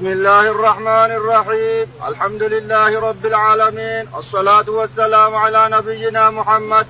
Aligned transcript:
بسم 0.00 0.12
الله 0.12 0.40
الرحمن 0.40 1.10
الرحيم. 1.12 1.86
الحمد 2.08 2.42
لله 2.42 3.00
رب 3.00 3.26
العالمين. 3.26 4.08
الصلاة 4.18 4.64
والسلام 4.68 5.34
على 5.34 5.68
نبينا 5.72 6.30
محمد 6.30 6.86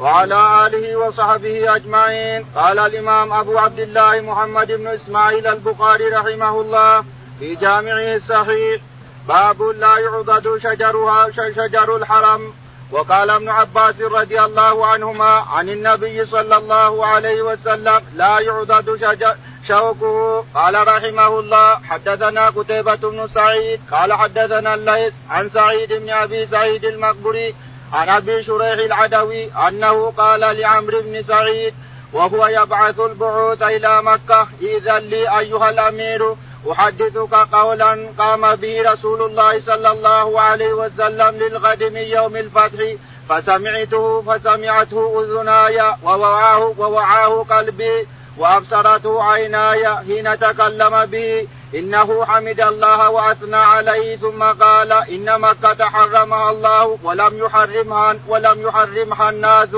وعلى 0.00 0.66
آله 0.66 0.96
وصحبه 0.96 1.76
أجمعين. 1.76 2.46
قال 2.56 2.78
الإمام 2.78 3.32
أبو 3.32 3.58
عبد 3.58 3.80
الله 3.80 4.20
محمد 4.20 4.72
بن 4.72 4.86
إسماعيل 4.86 5.46
البخاري 5.46 6.08
رحمه 6.08 6.60
الله 6.60 7.04
في 7.38 7.54
جامعه 7.54 8.16
الصحيح. 8.16 8.80
باب 9.28 9.62
لا 9.62 9.98
يعضد 9.98 10.58
شجرها 10.58 11.30
شجر 11.30 11.96
الحرم. 11.96 12.52
وقال 12.90 13.30
ابن 13.30 13.48
عباس 13.48 14.00
رضي 14.00 14.40
الله 14.40 14.86
عنهما 14.86 15.44
عن 15.54 15.68
النبي 15.68 16.26
صلى 16.26 16.56
الله 16.56 17.06
عليه 17.06 17.42
وسلم 17.42 18.00
لا 18.14 18.38
يعضد 18.38 18.96
شجر 18.96 19.34
شوكه 19.68 20.44
قال 20.54 20.88
رحمه 20.88 21.40
الله 21.40 21.78
حدثنا 21.90 22.48
قتيبة 22.48 22.94
بن 22.94 23.28
سعيد 23.28 23.80
قال 23.90 24.12
حدثنا 24.12 24.74
الليث 24.74 25.12
عن 25.30 25.50
سعيد 25.50 25.92
بن 25.92 26.10
أبي 26.10 26.46
سعيد 26.46 26.84
المقبري 26.84 27.54
عن 27.92 28.08
أبي 28.08 28.42
شريح 28.42 28.78
العدوي 28.78 29.52
أنه 29.68 30.10
قال 30.10 30.40
لعمرو 30.40 31.02
بن 31.02 31.22
سعيد 31.22 31.74
وهو 32.12 32.46
يبعث 32.46 33.00
البعوث 33.00 33.62
إلى 33.62 34.02
مكة 34.02 34.48
إذا 34.62 34.98
لي 34.98 35.38
أيها 35.38 35.70
الأمير 35.70 36.34
أحدثك 36.72 37.34
قولا 37.34 38.08
قام 38.18 38.54
به 38.54 38.92
رسول 38.92 39.22
الله 39.22 39.60
صلى 39.60 39.90
الله 39.90 40.40
عليه 40.40 40.72
وسلم 40.72 41.36
للغد 41.36 41.82
من 41.82 42.00
يوم 42.00 42.36
الفتح 42.36 42.94
فسمعته 43.28 44.22
فسمعته 44.22 45.24
أذناي 45.24 45.94
ووعاه 46.02 46.74
ووعاه 46.78 47.46
قلبي 47.50 48.06
وأبصرته 48.36 49.22
عيناي 49.22 49.96
حين 49.96 50.38
تكلم 50.38 51.06
به 51.06 51.48
إنه 51.74 52.24
حمد 52.24 52.60
الله 52.60 53.10
وأثنى 53.10 53.56
عليه. 53.56 54.16
ثم 54.16 54.42
قال 54.42 54.92
إن 54.92 55.40
مكة 55.40 55.84
حرمها 55.84 56.50
الله 56.50 56.98
ولم 57.02 57.38
يحرمها 57.38 58.16
ولم 58.28 58.60
يحرمها 58.68 59.30
الناس. 59.30 59.68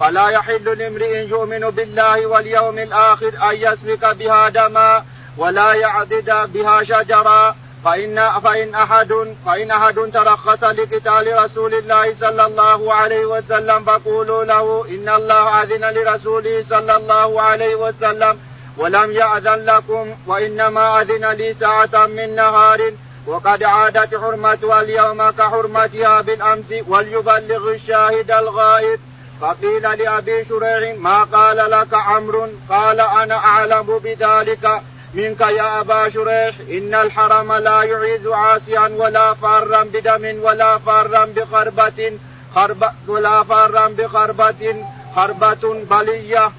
فلا 0.00 0.28
يحل 0.28 0.78
لامرئ 0.78 1.26
يؤمن 1.26 1.70
بالله 1.70 2.26
واليوم 2.26 2.78
الآخر 2.78 3.32
أن 3.50 3.56
يسفك 3.56 4.04
بها 4.04 4.48
دما 4.48 5.04
ولا 5.36 5.72
يعدد 5.72 6.52
بها 6.52 6.82
شجرا. 6.82 7.56
فإن 7.84 8.30
فإن 8.44 8.74
أحد 8.74 9.34
فإن 9.46 9.70
أحد 9.70 9.94
ترخص 9.94 10.64
لقتال 10.64 11.44
رسول 11.44 11.74
الله 11.74 12.14
صلى 12.14 12.46
الله 12.46 12.94
عليه 12.94 13.26
وسلم 13.26 13.84
فقولوا 13.84 14.44
له 14.44 14.84
إن 14.88 15.08
الله 15.08 15.62
أذن 15.62 15.84
لرسوله 15.84 16.64
صلى 16.68 16.96
الله 16.96 17.42
عليه 17.42 17.74
وسلم 17.74 18.38
ولم 18.76 19.12
يأذن 19.12 19.64
لكم 19.64 20.14
وإنما 20.26 21.00
أذن 21.00 21.26
لي 21.26 21.54
ساعة 21.60 22.06
من 22.06 22.34
نهار 22.34 22.92
وقد 23.26 23.62
عادت 23.62 24.14
حرمتها 24.16 24.80
اليوم 24.80 25.30
كحرمتها 25.30 26.20
بالأمس 26.20 26.74
وليبلغ 26.88 27.70
الشاهد 27.74 28.30
الغائب 28.30 29.00
فقيل 29.40 29.82
لأبي 29.82 30.44
شريح 30.44 30.98
ما 30.98 31.24
قال 31.24 31.70
لك 31.70 31.94
عمرو 31.94 32.48
قال 32.70 33.00
أنا 33.00 33.34
أعلم 33.34 33.98
بذلك. 34.04 34.82
منك 35.14 35.40
يا 35.40 35.80
أبا 35.80 36.08
شريح 36.08 36.54
إن 36.70 36.94
الحرم 36.94 37.52
لا 37.52 37.82
يعيذ 37.82 38.32
عاصيا 38.32 38.90
ولا 38.98 39.34
فارا 39.34 39.84
بدم 39.84 40.42
ولا 40.42 40.78
فارا 40.78 41.24
بخربة 41.24 42.12
خربة 42.54 42.90
ولا 43.08 43.42
فارا 43.42 43.88
بخربة 43.88 44.84
خربة 45.16 45.84
بلية. 45.90 46.46
بسم 46.46 46.52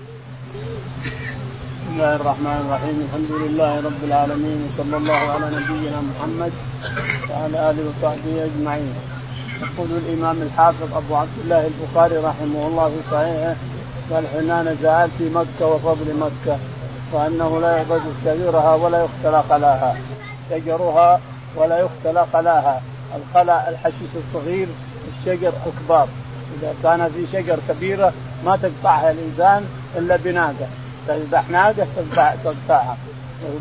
الله 1.93 2.15
الرحمن 2.15 2.57
الرحيم. 2.65 2.97
الحمد 3.05 3.31
لله 3.41 3.71
رب 3.87 4.01
العالمين 4.03 4.57
وصلى 4.65 4.97
الله 4.97 5.21
على 5.33 5.45
نبينا 5.45 5.99
محمد 6.09 6.53
وعلى 7.29 7.57
آله 7.69 7.83
وصحبه 7.89 8.35
أجمعين. 8.49 8.93
يقول 9.61 9.89
الإمام 10.01 10.37
الحافظ 10.41 10.97
أبو 10.97 11.15
عبد 11.15 11.37
الله 11.43 11.61
البخاري 11.71 12.17
رحمه 12.17 12.67
الله 12.67 12.87
في 12.89 13.01
صحيحه 13.11 13.55
قال 14.11 14.23
حين 14.27 14.49
نزعت 14.71 15.09
في 15.17 15.29
مكة 15.29 15.65
وفضل 15.65 16.07
مكة. 16.25 16.57
وأنه 17.13 17.59
لا 17.59 17.77
يعبد 17.77 18.01
شجرها 18.25 18.75
ولا 18.75 19.03
يختلى 19.03 19.43
خلاها 19.49 19.95
شجرها 20.49 21.19
ولا 21.55 21.79
يختلى 21.79 22.25
خلاها 22.33 22.81
الخلا 23.15 23.69
الحشيش 23.69 24.15
الصغير 24.15 24.67
الشجر 25.07 25.53
الكبار. 25.65 26.07
إذا 26.57 26.75
كان 26.83 27.09
في 27.09 27.25
شجر 27.33 27.59
كبيرة 27.69 28.13
ما 28.45 28.55
تقطعها 28.55 29.11
الإنسان 29.11 29.65
إلا 29.97 30.15
بناقه 30.15 30.67
تذبح 31.07 31.49
ناقه 31.49 31.87
تذبح 31.95 32.35
تقطعها. 32.43 32.97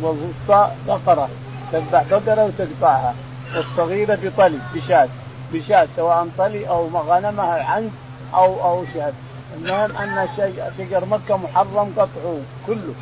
والوسطى 0.03 0.71
بقرة 0.89 1.29
تذبح 1.73 2.05
بقرة 2.11 2.45
وتقطعها. 2.45 3.15
والصغيرة 3.57 4.19
بطلي 4.23 4.59
بشاة. 4.75 5.09
بشاة 5.53 5.89
سواء 5.97 6.29
طلي 6.39 6.69
أو 6.69 6.89
غنمها 6.89 7.65
عنز 7.65 7.91
أو 8.35 8.65
أو 8.65 8.85
شاة. 8.95 9.13
المهم 9.57 9.97
أن 9.97 10.29
شجر 10.79 11.05
مكة 11.05 11.37
محرم 11.37 11.93
قطعه 11.97 12.41
كله. 12.67 12.95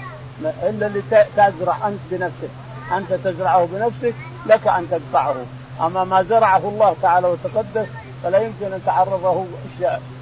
إلا 0.42 0.86
اللي 0.86 1.02
تزرع 1.36 1.88
أنت 1.88 1.98
بنفسك. 2.10 2.50
أنت 2.96 3.12
تزرعه 3.12 3.68
بنفسك 3.72 4.14
لك 4.46 4.66
أن 4.66 4.86
تقطعه 4.90 5.34
أما 5.80 6.04
ما 6.04 6.22
زرعه 6.22 6.58
الله 6.68 6.96
تعالى 7.02 7.26
وتقدس 7.28 7.88
فلا 8.22 8.38
يمكن 8.38 8.72
أن 8.72 8.80
تعرضه 8.86 9.44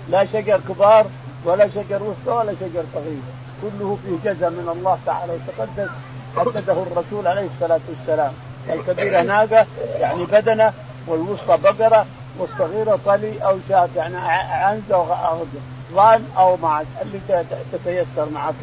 لا 0.08 0.24
شجر 0.24 0.60
كبار 0.68 1.06
ولا 1.44 1.68
شجر 1.68 2.02
وسطى 2.02 2.30
ولا 2.30 2.52
شجر 2.60 2.84
صغير. 2.94 3.22
كله 3.62 3.98
فيه 4.04 4.30
جزاء 4.30 4.50
من 4.50 4.68
الله 4.78 4.98
تعالى 5.06 5.32
وتقدس. 5.32 5.90
حدده 6.36 6.72
الرسول 6.72 7.26
عليه 7.26 7.46
الصلاة 7.46 7.80
والسلام. 7.88 8.32
الكبيره 8.70 9.22
ناقة 9.22 9.66
يعني 10.00 10.24
بدنة 10.24 10.72
والوسطى 11.06 11.56
بقرة 11.56 12.06
والصغيرة 12.38 12.98
طلي 13.06 13.44
أو 13.44 13.58
شاة 13.68 13.88
يعني 13.96 14.16
عنزة 14.52 15.14
أو 15.28 15.44
ضان 15.92 16.24
أو 16.36 16.56
معك 16.56 16.86
اللي 17.02 17.44
تتيسر 17.72 18.28
معك. 18.30 18.54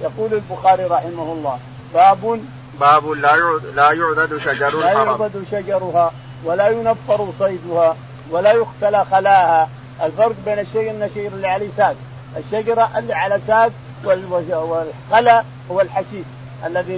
يقول 0.00 0.34
البخاري 0.34 0.84
رحمه 0.84 1.32
الله 1.32 1.58
باب 1.94 2.40
باب 2.80 3.08
لا 3.08 3.36
لا 3.74 3.92
يعدد 3.92 4.38
شجر 4.38 4.80
لا 4.80 4.92
يعبد 4.92 5.44
شجرها 5.50 6.12
ولا 6.44 6.68
ينفر 6.68 7.28
صيدها 7.38 7.96
ولا 8.30 8.52
يختلى 8.52 9.04
خلاها. 9.10 9.68
الفرق 10.02 10.34
بين 10.44 10.58
الشجر 10.58 10.90
النشير 10.90 11.32
اللي 11.32 11.48
عليه 11.48 11.68
ساد 11.76 11.96
الشجرة 12.36 12.90
اللي 12.98 13.14
على 13.14 13.40
ساد 13.46 13.72
والخلا 14.04 15.44
هو 15.70 15.80
الحشيش 15.80 16.26
الذي 16.66 16.96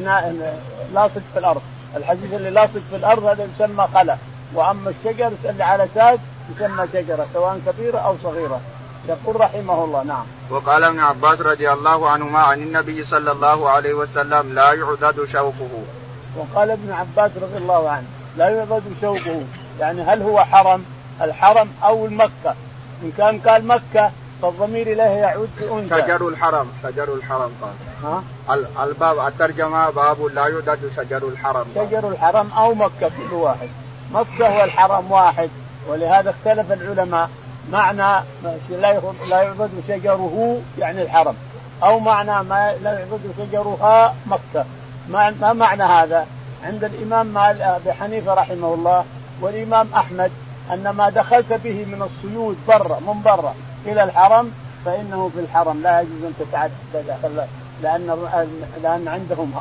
لاصق 0.95 1.23
في 1.33 1.39
الأرض. 1.39 1.63
الحشيش 1.97 2.33
اللي 2.33 2.51
لاصق 2.51 2.81
في 2.91 2.97
الأرض 2.97 3.25
هذا 3.25 3.49
يسمى 3.55 3.89
خلا. 3.95 4.17
وأما 4.55 4.91
الشجر 4.91 5.33
اللي 5.45 5.65
على 5.65 5.89
ساد 5.95 6.21
يسمى 6.57 6.87
شجرة 6.93 7.27
سواء 7.35 7.61
كبيرة 7.67 7.99
أو 7.99 8.15
صغيرة. 8.23 8.61
يقول 9.09 9.41
رحمه 9.41 9.85
الله 9.85 10.03
نعم. 10.03 10.25
وقال 10.51 10.85
ابن 10.85 10.99
عباس 10.99 11.41
رضي 11.41 11.73
الله 11.73 12.11
عنهما 12.11 12.39
عن 12.39 12.63
النبي 12.63 13.05
صلى 13.05 13.33
الله 13.33 13.71
عليه 13.71 13.95
وسلم 13.95 14.55
لا 14.55 14.73
يعدد 14.73 15.25
شوكه 15.33 15.71
وقال 16.37 16.71
ابن 16.71 16.93
عباس 16.93 17.31
رضي 17.43 17.57
الله 17.57 17.91
عنه 17.91 18.07
لا 18.37 18.49
يعدد 18.49 18.83
شوكه 19.01 19.43
يعني 19.81 20.03
هل 20.03 20.23
هو 20.23 20.45
حرم؟ 20.45 20.85
الحرم 21.21 21.69
أو 21.85 22.07
المكة؟ 22.07 22.55
إن 23.03 23.13
كان 23.19 23.39
قال 23.39 23.67
مكة 23.67 24.11
فالضمير 24.43 24.87
إليه 24.87 25.03
يعود 25.03 25.49
في 25.59 25.73
أنثى. 25.73 26.03
شجر 26.03 26.29
الحرم 26.29 26.69
شجر 26.83 27.15
الحرم 27.15 27.51
قال. 27.63 27.75
ها؟ 28.05 28.23
الباب 28.85 29.27
الترجمة 29.27 29.91
باب 29.91 30.23
لا 30.23 30.47
يعدد 30.49 30.91
شجر 30.97 31.29
الحرم 31.29 31.65
شجر 31.75 32.09
الحرم 32.09 32.51
أو 32.53 32.75
مكة 32.75 33.11
كل 33.31 33.35
واحد. 33.35 33.69
مكة 34.13 34.59
والحرم 34.59 35.13
واحد 35.13 35.51
ولهذا 35.89 36.31
اختلف 36.31 36.73
العلماء. 36.73 37.31
معنى 37.73 38.25
لا 39.29 39.43
يعبد 39.43 39.71
شجره 39.89 40.61
يعني 40.79 41.03
الحرم. 41.03 41.35
أو 41.83 41.99
معنى 41.99 42.43
ما 42.49 42.73
لا 42.83 42.99
يعبد 42.99 43.21
شجرها 43.39 44.15
مكة. 44.27 44.65
ما 45.09 45.53
معنى 45.53 45.83
هذا؟ 45.83 46.27
عند 46.65 46.85
الإمام 46.85 47.39
أبي 47.39 47.93
حنيفة 47.93 48.35
رحمه 48.35 48.75
الله 48.75 49.05
والإمام 49.41 49.89
أحمد 49.97 50.31
أن 50.73 50.89
ما 50.89 51.11
دخلت 51.11 51.53
به 51.53 51.85
من 51.85 52.03
الصيود 52.03 52.57
برا 52.69 53.01
من 53.01 53.23
برا 53.25 53.55
إلى 53.87 54.05
الحرم 54.05 54.53
فإنه 54.85 55.31
في 55.35 55.41
الحرم 55.41 55.83
لا 55.83 56.01
يجوز 56.01 56.25
أن 56.25 56.35
تتعدى 56.39 56.73
لأن 57.83 58.29
لأن 58.83 59.09
عندهم 59.09 59.53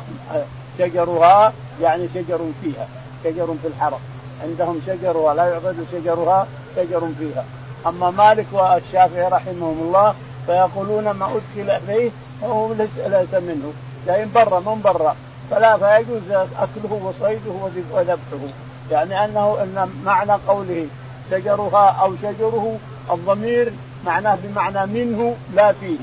شجرها 0.78 1.52
يعني 1.82 2.08
شجر 2.14 2.40
فيها 2.62 2.88
شجر 3.24 3.46
في 3.62 3.68
الحرم. 3.68 3.98
عندهم 4.42 4.80
شجرها 4.86 5.34
لا 5.34 5.48
يعبد 5.48 5.86
شجرها 5.92 6.46
شجر 6.76 7.08
فيها. 7.18 7.44
أما 7.86 8.10
مالك 8.10 8.46
والشافعي 8.52 9.28
رحمهم 9.28 9.78
الله 9.82 10.14
فيقولون 10.46 11.10
ما 11.10 11.26
أدخل 11.26 11.70
إليه 11.70 12.10
فهو 12.40 12.72
ليس 12.72 13.34
منه. 13.34 13.72
لكن 14.06 14.30
برا 14.34 14.60
من 14.60 14.82
برا 14.84 15.16
فلا 15.50 15.76
فيجوز 15.76 16.30
أكله 16.58 17.00
وصيده 17.04 17.72
وذبحه. 17.92 18.52
يعني 18.90 19.24
انه 19.24 19.56
إن 19.62 19.90
معنى 20.04 20.32
قوله 20.48 20.86
شجرها 21.30 21.96
أو 22.02 22.12
شجره 22.22 22.78
الضمير 23.10 23.72
معناه 24.06 24.38
بمعنى 24.42 24.86
منه 24.86 25.34
لا 25.54 25.72
فيه. 25.72 25.98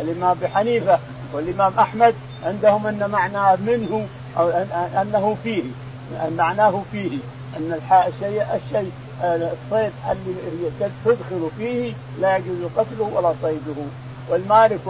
الإمام 0.00 0.30
أبي 0.30 0.48
حنيفة 0.48 0.98
والإمام 1.32 1.72
أحمد 1.80 2.14
عندهم 2.46 2.86
إن 2.86 3.10
معنى 3.10 3.56
منه 3.62 4.06
أو 4.38 4.48
أنه 5.02 5.36
فيه. 5.44 5.62
معناه 6.38 6.82
فيه. 6.92 7.18
أن 7.56 7.80
الشيء 8.08 8.46
الشيء 8.54 8.92
الصيد 9.22 9.92
اللي 10.10 10.70
تدخل 11.04 11.48
فيه 11.58 11.92
لا 12.20 12.36
يجوز 12.36 12.70
قتله 12.76 13.10
ولا 13.14 13.34
صيده. 13.42 13.82
والمالك 14.30 14.80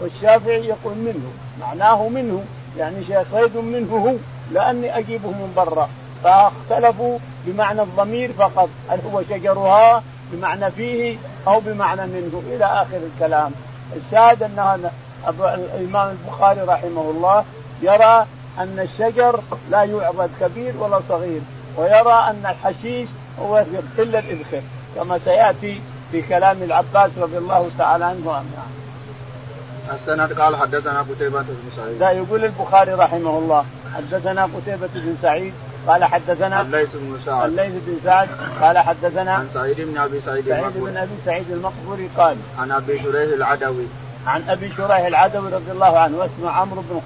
والشافعي 0.00 0.64
يقول 0.66 0.94
منه 0.94 1.30
معناه 1.60 2.08
منه 2.08 2.44
يعني 2.78 2.96
صيد 3.32 3.56
منه 3.56 3.96
هو 3.96 4.14
لأني 4.52 4.98
أجيبه 4.98 5.28
من 5.28 5.52
برا. 5.56 5.88
فاختلفوا 6.24 7.18
بمعنى 7.46 7.82
الضمير 7.82 8.32
فقط 8.32 8.68
هل 8.88 8.98
هو 9.12 9.22
شجرها 9.22 10.02
بمعنى 10.32 10.70
فيه 10.70 11.18
أو 11.46 11.60
بمعنى 11.60 12.06
منه 12.06 12.42
إلى 12.50 12.64
آخر 12.64 12.96
الكلام. 12.96 13.52
الشاهد 13.96 14.42
أن 14.42 14.90
الإمام 15.74 16.16
البخاري 16.16 16.60
رحمه 16.60 17.10
الله 17.10 17.44
يرى 17.82 18.26
أن 18.58 18.78
الشجر 18.78 19.40
لا 19.70 19.82
يعبد 19.84 20.30
كبير 20.40 20.74
ولا 20.78 21.00
صغير 21.08 21.40
ويرى 21.76 22.12
أن 22.12 22.46
الحشيش 22.46 23.08
هو 23.40 23.64
إلا 23.98 24.18
الاذخر 24.18 24.62
كما 24.94 25.18
سيأتي 25.24 25.80
في 26.12 26.22
كلام 26.22 26.62
العباس 26.62 27.10
رضي 27.18 27.38
الله 27.38 27.70
تعالى 27.78 28.04
عنه 28.04 28.42
السند 29.94 30.32
قال 30.32 30.56
حدثنا 30.56 31.00
قتيبة 31.00 31.42
بن 31.42 31.70
سعيد. 31.76 31.98
لا 32.00 32.10
يقول 32.10 32.44
البخاري 32.44 32.92
رحمه 32.92 33.38
الله 33.38 33.64
حدثنا 33.96 34.44
قتيبة 34.44 34.88
بن 34.94 35.16
سعيد 35.22 35.52
قال 35.86 36.04
حدثنا 36.04 36.60
الليث 36.60 36.88
بن 36.94 37.18
سعد. 37.26 37.48
الليث 37.48 37.72
بن 37.86 37.98
سعد 38.04 38.28
قال 38.60 38.78
حدثنا 38.78 39.32
عن 39.32 39.48
سعيد 39.54 39.80
بن 39.80 39.98
أبي 39.98 40.20
سعيد 40.20 40.48
سعيد 40.48 40.76
بن 40.76 40.96
أبي 40.96 41.14
سعيد 41.24 41.50
المقبري 41.50 42.08
قال 42.16 42.36
عن 42.58 42.70
أبي 42.70 43.02
شريح 43.02 43.32
العدوي. 43.34 43.86
عن 44.26 44.42
أبي 44.48 44.72
شريح 44.76 44.98
العدوي 44.98 45.50
رضي 45.50 45.72
الله 45.72 45.98
عنه 45.98 46.18
واسمه 46.18 46.50
عمرو 46.50 46.82
بن 46.90 47.00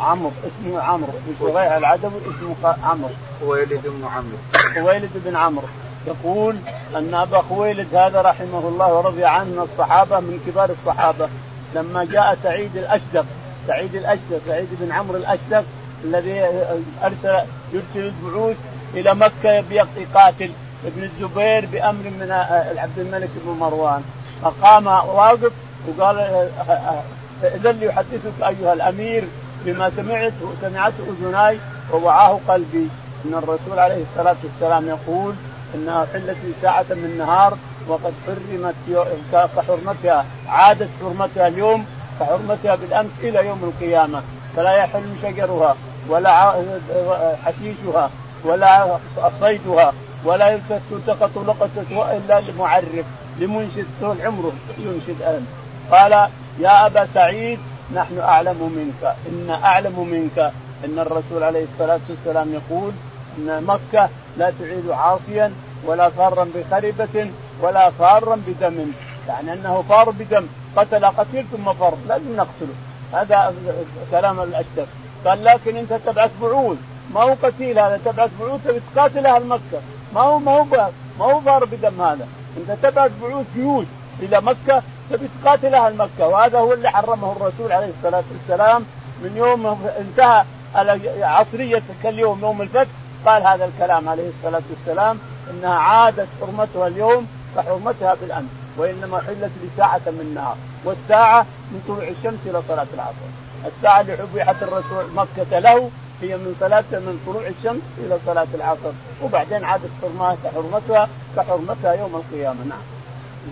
عمرو 0.00 0.32
اسمه 0.44 0.80
عمرو. 0.80 1.12
بن 1.26 1.34
شريح 1.40 1.72
العدوي 1.72 2.20
اسمه 2.20 2.76
عمرو. 2.84 3.10
خويلد 3.40 3.82
بن 3.84 4.04
عمرو. 4.04 4.36
خويلد 4.74 5.10
بن 5.14 5.36
عمرو. 5.36 5.66
يقول 6.06 6.56
أن 6.96 7.14
أبا 7.14 7.42
خويلد 7.48 7.94
هذا 7.94 8.20
رحمه 8.20 8.68
الله 8.68 8.94
ورضي 8.94 9.24
عنه 9.24 9.44
من 9.44 9.68
الصحابة 9.72 10.20
من 10.20 10.40
كبار 10.46 10.70
الصحابة. 10.70 11.28
لما 11.74 12.04
جاء 12.04 12.38
سعيد 12.42 12.76
الأشدق 12.76 13.24
سعيد 13.66 13.94
الأشدق 13.94 14.40
سعيد 14.46 14.68
بن 14.80 14.92
عمرو 14.92 15.16
الأشدق 15.16 15.64
الذي 16.04 16.40
أرسل 17.02 17.46
يرسل 17.72 18.12
البعوث 18.24 18.56
إلى 18.94 19.14
مكة 19.14 19.60
بيقضي 19.60 20.04
قاتل 20.14 20.50
ابن 20.86 21.02
الزبير 21.02 21.66
بأمر 21.66 22.04
من 22.20 22.30
عبد 22.78 22.98
الملك 22.98 23.30
بن 23.44 23.52
مروان. 23.60 24.02
فقام 24.42 24.86
واقف 24.86 25.52
وقال 25.88 26.18
اذا 27.42 27.72
لي 27.72 27.86
يحدثك 27.86 28.42
أيها 28.42 28.72
الأمير 28.72 29.24
بما 29.64 29.90
سمعت 29.96 30.32
سمعته 30.60 31.04
أذناي 31.20 31.58
ووعاه 31.92 32.40
قلبي. 32.48 32.88
إن 33.24 33.34
الرسول 33.34 33.78
عليه 33.78 34.02
الصلاة 34.02 34.36
والسلام 34.44 34.88
يقول 34.88 35.34
انها 35.74 36.06
حلت 36.12 36.36
لي 36.44 36.52
ساعة 36.62 36.86
من 36.90 37.14
نهار 37.18 37.56
وقد 37.88 38.12
حرمت 38.26 38.74
كحرمتها 39.56 40.24
عادت 40.48 40.88
حرمتها 41.00 41.48
اليوم 41.48 41.86
كحرمتها 42.20 42.74
بالأمس 42.74 43.10
إلى 43.22 43.46
يوم 43.46 43.64
القيامة. 43.64 44.22
فلا 44.56 44.76
يحل 44.76 45.02
شجرها 45.22 45.76
ولا 46.08 46.54
حشيشها 47.44 48.10
ولا 48.44 48.98
صيدها 49.40 49.92
ولا 50.24 50.58
تلتقط 50.90 51.38
لقطة 51.38 52.12
الا 52.16 52.40
لمعرف 52.40 53.04
لمنشد 53.40 53.86
طول 54.00 54.16
عمره 54.20 54.52
ينشد 54.78 55.22
أن 55.22 55.46
قال 55.90 56.12
يا 56.60 56.86
أبا 56.86 57.06
سعيد 57.14 57.58
نحن 57.94 58.18
أعلم 58.18 58.72
منك. 58.76 59.14
إن 59.28 59.50
أعلم 59.64 60.08
منك. 60.08 60.52
إن 60.84 60.98
الرسول 60.98 61.42
عليه 61.42 61.64
الصلاة 61.72 62.00
والسلام 62.08 62.52
يقول 62.52 62.92
إن 63.38 63.64
مكة 63.66 64.08
لا 64.36 64.52
تعيد 64.58 64.90
عاصيا 64.90 65.52
ولا 65.84 66.10
فارا 66.10 66.46
بخربة 66.54 67.30
ولا 67.60 67.90
فارا 67.90 68.36
بدم. 68.46 68.92
يعني 69.28 69.52
أنه 69.52 69.84
فار 69.88 70.10
بدم. 70.10 70.46
قتل 70.76 71.04
قتيل 71.04 71.44
ثم 71.52 71.72
فر 71.72 71.94
لازم 72.08 72.36
نقتله. 72.36 72.74
هذا 73.12 73.54
كلام 74.10 74.40
الأشتر. 74.40 74.86
قال 75.26 75.44
لكن 75.44 75.76
أنت 75.76 75.92
تبعث 76.06 76.30
بعوث 76.42 76.78
ما 77.14 77.22
هو 77.22 77.36
قتيل 77.42 77.78
هذا؟ 77.78 78.00
تبعث 78.04 78.30
بعوث 78.40 78.82
تقاتل 78.94 79.26
أهل 79.26 79.46
مكة. 79.46 79.80
ما 80.14 80.20
هو 80.20 80.38
ما 80.38 80.52
هو 80.52 80.64
ما 81.18 81.24
هو 81.24 81.40
فار 81.40 81.64
بدم 81.64 82.00
هذا. 82.00 82.28
أنت 82.56 82.78
تبعث 82.82 83.10
بعوث 83.22 83.46
جيوش 83.54 83.86
إلى 84.22 84.40
مكة 84.40 84.82
تبي 85.10 85.28
تقاتل 85.42 85.74
أهل 85.74 85.96
مكه 85.96 86.26
وهذا 86.28 86.58
هو 86.58 86.72
اللي 86.72 86.90
حرمه 86.90 87.32
الرسول 87.32 87.72
عليه 87.72 87.90
الصلاة 87.98 88.24
والسلام 88.32 88.84
من 89.22 89.36
يوم 89.36 89.66
انتهى 89.98 90.44
عصرية 91.22 91.82
كاليوم 92.02 92.40
يوم 92.40 92.62
الفتح. 92.62 92.90
قال 93.26 93.46
هذا 93.46 93.64
الكلام 93.64 94.08
عليه 94.08 94.28
الصلاة 94.28 94.62
والسلام 94.70 95.18
إنها 95.50 95.74
عادت 95.74 96.28
حرمتها 96.40 96.86
اليوم 96.86 97.26
كحرمتها 97.56 98.14
بالأمس 98.14 98.48
وإنما 98.76 99.20
حلت 99.20 99.50
لساعة 99.64 100.00
من 100.06 100.20
النهار. 100.20 100.56
والساعة 100.84 101.46
من 101.72 101.82
طلوع 101.88 102.08
الشمس 102.08 102.38
إلى 102.46 102.62
صلاة 102.68 102.86
العصر. 102.94 103.26
الساعة 103.66 104.00
اللي 104.00 104.16
حبيحت 104.16 104.62
الرسول 104.62 105.04
مكة 105.14 105.58
له 105.58 105.90
هي 106.22 106.36
من 106.36 106.56
صلاة 106.60 106.84
من 106.92 107.22
طلوع 107.26 107.42
الشمس 107.46 107.82
إلى 107.98 108.18
صلاة 108.26 108.46
العصر. 108.54 108.92
وبعدين 109.22 109.64
عادت 109.64 109.90
حرمتها 110.54 111.08
كحرمتها 111.36 111.92
يوم 111.92 112.14
القيامة. 112.14 112.64
نعم. 112.68 112.78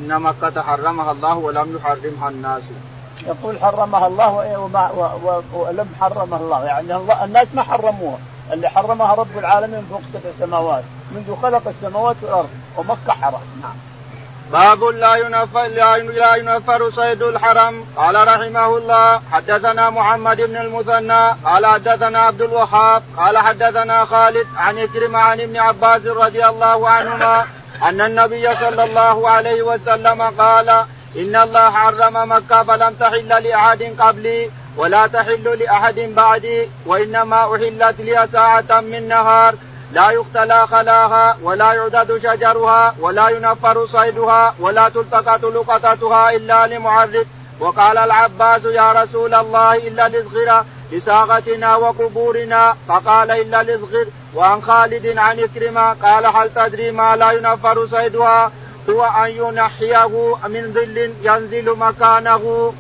إن 0.00 0.22
مكة 0.22 0.62
حرمها 0.62 1.12
الله 1.12 1.34
ولم 1.34 1.76
يحرمها 1.76 2.28
الناس. 2.28 2.62
يقول 3.26 3.58
حرمها 3.58 4.06
الله 4.06 4.58
وما 4.58 4.90
ولم 5.52 5.88
حرمها 6.00 6.38
الله. 6.38 6.64
يعني 6.64 6.96
الله 6.96 7.24
الناس 7.24 7.48
ما 7.54 7.62
حرموها 7.62 8.18
اللي 8.52 8.68
حرمها 8.68 9.14
رب 9.14 9.38
العالمين 9.38 9.86
فوق 9.90 10.00
سبع 10.12 10.46
سماوات 10.46 10.84
منذ 11.12 11.36
خلق 11.42 11.62
السماوات 11.68 12.16
والأرض. 12.22 12.50
ومكة 12.76 13.12
حرام. 13.12 13.40
نعم. 13.62 13.74
باب 14.52 14.84
لا 14.84 15.14
ينفر 15.16 15.66
لا 15.66 16.34
ينفر 16.34 16.90
صيد 16.90 17.22
الحرم. 17.22 17.84
قال 17.96 18.28
رحمه 18.28 18.76
الله 18.76 19.20
حدثنا 19.32 19.90
محمد 19.90 20.36
بن 20.36 20.56
المثنى. 20.56 21.28
قال 21.44 21.66
حدثنا 21.66 22.18
عبد 22.18 22.42
الوهاب. 22.42 23.02
قال 23.16 23.38
حدثنا 23.38 24.04
خالد 24.04 24.46
عن 24.56 24.78
إكرم 24.78 25.16
عن 25.16 25.40
ابن 25.40 25.56
عباس 25.56 26.06
رضي 26.06 26.46
الله 26.46 26.88
عنهما. 26.88 27.46
أن 27.82 28.00
النبي 28.00 28.55
صلى 28.55 28.84
الله 28.84 29.31
عليه 29.31 29.62
وسلم 29.62 30.23
قال 30.23 30.69
إن 31.17 31.37
الله 31.37 31.70
حرم 31.70 32.32
مكة 32.32 32.62
فلم 32.62 32.94
تحل 33.00 33.29
لأحد 33.29 33.82
قبلي 33.99 34.50
ولا 34.76 35.06
تحل 35.06 35.58
لأحد 35.58 35.94
بعدي 35.94 36.69
وإنما 36.87 37.55
أحلت 37.55 38.00
لي 38.00 38.29
ساعة 38.32 38.81
من 38.81 39.08
نهار. 39.08 39.55
لا 39.93 40.10
يختلى 40.10 40.67
خلاها 40.67 41.36
ولا 41.43 41.72
يعدد 41.72 42.19
شجرها 42.22 42.94
ولا 43.01 43.29
ينفر 43.29 43.86
صيدها 43.86 44.55
ولا 44.60 44.89
تلتقط 44.89 45.44
لقطتها 45.44 46.31
إلا 46.31 46.67
لمعرف. 46.67 47.27
وقال 47.60 47.98
العباس 47.98 48.65
يا 48.65 48.93
رسول 48.93 49.34
الله 49.34 49.77
إلا 49.77 50.08
لصغر 50.08 50.65
لساقتنا 50.93 51.77
وقبورنا 51.77 52.77
فقال 52.89 53.31
إلا 53.31 53.63
لصغر 53.63 54.06
وعن 54.34 54.63
خالد 54.63 55.19
عن 55.19 55.39
إكرمة 55.39 55.93
قال 55.93 56.27
هل 56.27 56.51
تدري 56.55 56.91
ما 56.91 57.17
لا 57.17 57.32
ينفر 57.32 57.87
صيدها؟ 57.87 58.51
هو 58.91 59.05
أن 59.05 59.31
ينحيه 59.31 60.37
من 60.49 60.72
ظل 60.75 61.11
ينزل 61.22 61.79
مكانه. 61.79 62.72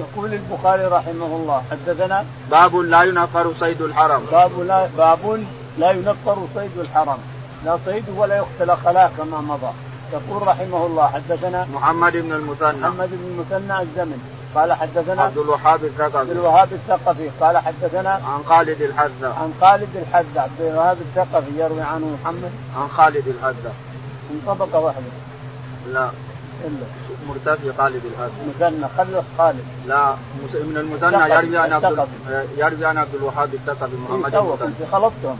يقول 0.00 0.34
البخاري 0.34 0.84
رحمه 0.84 1.26
الله 1.26 1.62
حدثنا 1.70 2.24
باب 2.50 2.76
لا 2.76 3.02
ينفر 3.02 3.52
صيد 3.60 3.82
الحرم. 3.82 4.26
باب 4.32 4.60
لا 4.60 4.88
باب 4.96 5.44
لا 5.78 5.90
ينفر 5.90 6.38
صيد 6.54 6.78
الحرم. 6.78 7.18
لا 7.64 7.78
صيد 7.84 8.04
ولا 8.16 8.36
يقتل 8.36 8.76
خلاق 8.84 9.12
كما 9.18 9.40
مضى. 9.40 9.72
يقول 10.12 10.48
رحمه 10.48 10.86
الله 10.86 11.06
حدثنا 11.06 11.66
محمد 11.74 12.12
بن 12.12 12.32
المثنى. 12.32 12.80
محمد 12.80 13.10
بن 13.10 13.26
المثنى 13.32 13.82
الزمن. 13.82 14.37
قال 14.54 14.72
حدثنا 14.72 15.22
عبد 15.22 15.38
الوهاب 15.38 15.84
الثقفي. 15.84 16.18
عبد 16.18 16.30
الوهاب 16.30 16.68
الثقفي. 16.72 17.30
قال 17.40 17.58
حدثنا 17.58 18.10
عن 18.10 18.42
خالد 18.46 18.82
الحذا 18.82 19.34
عن 19.40 19.52
خالد 19.60 19.88
الحذا 19.96 20.40
عبد 20.40 20.60
الوهاب 20.60 20.96
الثقفي 21.00 21.60
يروي 21.60 21.82
عنه 21.82 22.16
محمد. 22.22 22.50
عن 22.76 22.88
خالد 22.88 23.28
الحذا 23.28 23.72
من 24.30 24.42
طبقه 24.46 24.78
واحدة 24.78 25.04
لا. 25.92 26.10
إلا. 26.64 26.86
مرتفع 27.28 27.72
خالد 27.78 28.02
الحذا 28.04 28.30
مثنى. 28.48 28.86
خلف 28.98 29.24
خالد. 29.38 29.64
لا. 29.86 30.14
من 30.54 30.76
المثنى 30.76 31.34
يروي 31.34 31.58
عن 31.58 31.72
عبد 31.72 32.08
يروي 32.56 32.86
عن 32.86 32.98
عبد 32.98 33.14
الوهاب 33.14 33.54
الثقفي 33.54 33.96
محمد 33.96 34.30
بن 34.30 34.38
المثنى. 34.38 34.86
خلطتهم 34.92 35.38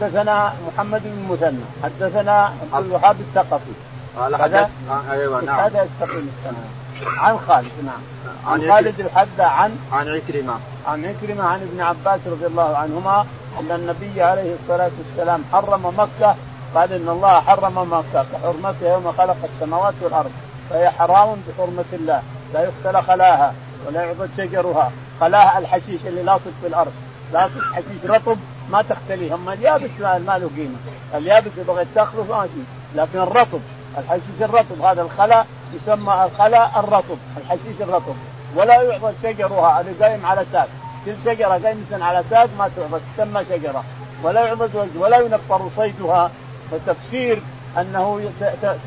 حدثنا 0.00 0.52
محمد 0.66 1.02
بن 1.02 1.10
المثنى. 1.10 1.64
حدثنا 1.82 2.52
عبد 2.72 2.86
الوهاب 2.86 3.16
الثقفي. 3.20 3.72
قال 4.18 4.36
حدث 4.36 4.68
أيوه 5.10 5.44
نعم. 5.44 5.60
هذا 5.60 5.82
يستقيم 5.82 6.28
السنة 6.38 6.64
عن 7.04 7.38
خالد 7.38 7.72
نعم. 7.84 8.00
عن 8.46 8.70
خالد 8.70 9.00
الحذا 9.00 9.44
عن 9.44 9.78
عن 9.92 10.08
عكرمة. 10.08 10.54
عن 10.86 11.04
عكرمة 11.04 11.44
عن 11.44 11.62
ابن 11.62 11.80
عباس 11.80 12.20
رضي 12.26 12.46
الله 12.46 12.76
عنهما 12.76 13.26
أن 13.60 13.70
النبي 13.70 14.22
عليه 14.22 14.54
الصلاة 14.54 14.90
والسلام 14.98 15.44
حرم 15.52 15.86
مكة 15.98 16.36
قال 16.74 16.92
إن 16.92 17.08
الله 17.08 17.40
حرم 17.40 17.92
مكة 17.92 18.26
كحرمتها 18.32 18.92
يوم 18.92 19.12
خلق 19.12 19.36
السماوات 19.44 19.94
والأرض 20.02 20.30
فهي 20.70 20.90
حرام 20.90 21.36
بحرمة 21.48 21.84
الله 21.92 22.22
لا 22.54 22.60
يقتل 22.60 23.02
خلاها 23.02 23.54
ولا 23.86 24.02
يعبد 24.02 24.30
شجرها 24.36 24.92
خلاها 25.20 25.58
الحشيش 25.58 26.00
اللي 26.06 26.22
لاصق 26.22 26.52
في 26.60 26.66
الأرض 26.66 26.92
لكن 27.32 27.60
حشيش 27.74 28.10
رطب 28.10 28.38
ما 28.72 28.82
تختلي 28.82 29.34
اما 29.34 29.52
اليابس 29.52 29.90
ما 30.00 30.38
له 30.38 30.50
قيمة. 30.56 30.76
اليابس 31.14 31.50
إذا 31.58 31.86
تأخذه 31.94 32.24
ما 32.28 32.48
لكن 32.94 33.18
الرطب 33.18 33.60
الحشيش 33.98 34.40
الرطب 34.40 34.80
هذا 34.80 35.02
الخلاء 35.02 35.46
يسمى 35.74 36.24
الخلاء 36.24 36.72
الرطب 36.76 37.18
الحشيش 37.36 37.80
الرطب. 37.80 38.14
ولا 38.56 38.82
يعضد 38.82 39.14
شجرها 39.22 39.80
هذا 39.80 39.94
قايم 40.00 40.26
على 40.26 40.44
ساق. 40.52 40.68
كل 41.04 41.12
شجرة 41.24 41.60
قايمه 41.64 42.04
على 42.04 42.24
ساق 42.30 42.48
ما 42.58 42.70
تعضد 42.76 43.00
تسمى 43.16 43.44
شجرة. 43.50 43.84
ولا 44.22 44.46
يعضد 44.46 44.90
ولا 44.96 45.18
ينفر 45.18 45.68
صيدها. 45.76 46.30
فتفسير 46.70 47.38
أنه 47.78 48.30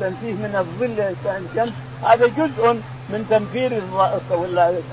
تنفيه 0.00 0.32
من 0.32 0.56
الظل 0.58 1.00
الشمس 1.00 1.74
هذا 2.04 2.26
جزء 2.26 2.72
من 3.08 3.26
تنفير 3.30 3.82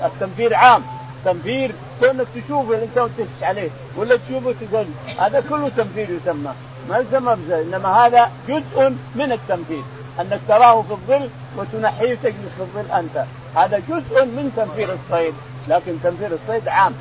التنفير 0.04 0.54
عام. 0.54 0.82
تنفير 1.24 1.74
كونك 2.00 2.26
تشوفه 2.34 2.74
الانسان 2.74 3.02
وتفتش 3.02 3.42
عليه 3.42 3.70
ولا 3.96 4.16
تشوفه 4.16 4.54
تقول 4.60 4.86
هذا 5.18 5.42
كله 5.50 5.68
تنفير 5.68 6.10
يسمى. 6.10 6.52
ما 6.88 6.98
يسمى. 6.98 7.36
إنما 7.50 8.06
هذا 8.06 8.30
جزء 8.48 8.92
من 9.14 9.32
التنفير. 9.32 9.82
أنك 10.20 10.40
تراه 10.48 10.82
في 10.82 10.90
الظل 10.90 11.28
وتنحيه 11.56 12.12
وتجلس 12.12 12.52
في 12.56 12.60
الظل 12.60 12.92
أنت. 12.92 13.24
هذا 13.56 13.82
جزء 13.88 14.24
من 14.24 14.52
تنفير 14.56 14.88
الصيد 14.92 15.34
لكن 15.68 15.92
تنفير 16.02 16.32
الصيد 16.32 16.68
عام. 16.68 16.92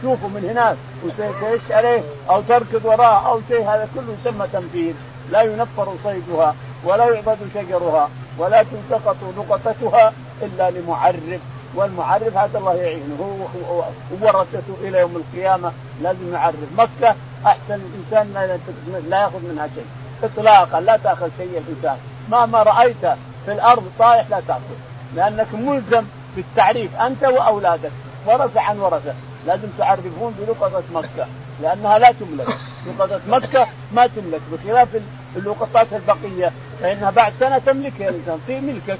تشوفه 0.00 0.28
من 0.28 0.48
هناك 0.50 0.76
وتعيش 1.04 1.60
عليه 1.70 2.02
أو 2.30 2.42
تركض 2.48 2.84
وراه 2.84 3.28
أو 3.28 3.40
شيء 3.48 3.62
هذا 3.62 3.88
كله 3.94 4.16
يسمى 4.20 4.46
تنفير. 4.52 4.94
لا 5.30 5.42
ينفر 5.42 5.94
صيدها 6.04 6.54
ولا 6.84 7.04
يعبد 7.04 7.38
شجرها 7.54 8.08
ولا 8.38 8.62
تلتقط 8.62 9.16
لقطتها 9.36 10.12
إلا 10.42 10.70
لمعرف. 10.70 11.40
والمعرف 11.74 12.36
هذا 12.36 12.58
الله 12.58 12.74
يعينه. 12.74 13.48
هو 13.70 13.84
ورثته 14.20 14.74
إلى 14.80 14.98
يوم 14.98 15.16
القيامة. 15.16 15.72
لازم 16.02 16.32
يعرف 16.32 16.56
مكة. 16.78 17.14
أحسن 17.46 17.80
الانسان 17.86 18.58
لا 19.08 19.20
يأخذ 19.22 19.40
منها 19.50 19.68
شيء. 19.74 19.86
اطلاقا 20.22 20.80
لا 20.80 20.96
تأخذ 20.96 21.28
شيء 21.38 21.62
الإنسان. 21.66 21.98
مهما 22.28 22.62
رأيت 22.62 23.06
في 23.46 23.52
الأرض 23.52 23.90
طايح 23.98 24.30
لا 24.30 24.40
تاخذ 24.48 24.60
لأنك 25.14 25.54
ملزم 25.54 26.04
بالتعريف 26.36 26.96
أنت 27.00 27.22
وأولادك 27.22 27.90
ورثه 28.26 28.60
عن 28.60 28.78
ورثه 28.78 29.14
لازم 29.46 29.68
تعرفون 29.78 30.34
بلقطه 30.38 30.82
مكة 30.94 31.26
لأنها 31.62 31.98
لا 31.98 32.12
تملك. 32.12 32.48
لقطه 32.86 33.20
مكة 33.28 33.66
ما 33.92 34.06
تملك. 34.06 34.40
بخلاف 34.52 34.88
اللقطات 35.36 35.86
البقية 35.92 36.52
فإنها 36.80 37.10
بعد 37.10 37.32
سنة 37.40 37.58
تملكها 37.58 38.08
الانسان 38.08 38.38
في 38.46 38.60
ملكك 38.60 38.98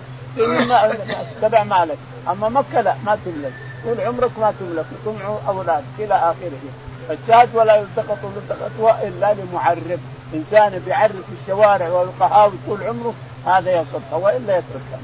تبع 1.43 1.65
مالك. 1.65 1.99
أما 2.31 2.49
مكة 2.49 2.81
لا 2.81 2.95
ما 3.07 3.19
تملك. 3.25 3.53
طول 3.85 4.01
عمرك 4.01 4.31
ما 4.39 4.53
تملك. 4.61 4.85
وتمع 5.07 5.39
أولادك 5.49 5.85
إلى 5.99 6.15
آخره. 6.15 6.61
الشاهد 7.11 7.49
ولا 7.55 7.77
يلتقط 7.77 8.19
لقطتها 8.23 9.09
الا 9.09 9.35
لمعرف. 9.35 10.01
إنسان 10.35 10.83
بيعرف 10.87 11.13
في 11.13 11.33
الشوارع 11.43 11.89
والقهاوي 11.89 12.53
طول 12.67 12.83
عمره 12.83 13.15
هذا 13.47 13.71
يلقطها 13.71 14.17
وإلا 14.17 14.59
يتركها 14.59 14.99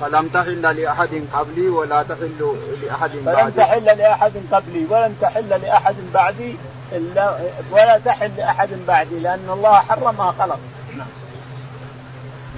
فلم 0.00 0.28
تحل 0.28 0.62
لأحد 0.62 1.24
قبلي 1.32 1.68
ولا 1.68 2.02
تحل 2.02 2.56
لأحد 2.82 3.10
بعدي. 3.24 3.36
فلم 3.36 3.50
تحل 3.50 3.84
لأحد 3.84 4.32
قبلي 4.52 4.86
ولم 4.90 5.16
تحل 5.20 5.48
لأحد 5.48 5.94
بعدي 6.14 6.56
إلا 6.92 7.38
ولا 7.70 7.98
تحل 8.04 8.30
لأحد 8.36 8.68
بعدي 8.88 9.18
لأن 9.18 9.48
الله 9.50 9.74
حرمها 9.74 10.34
خلق. 10.38 10.58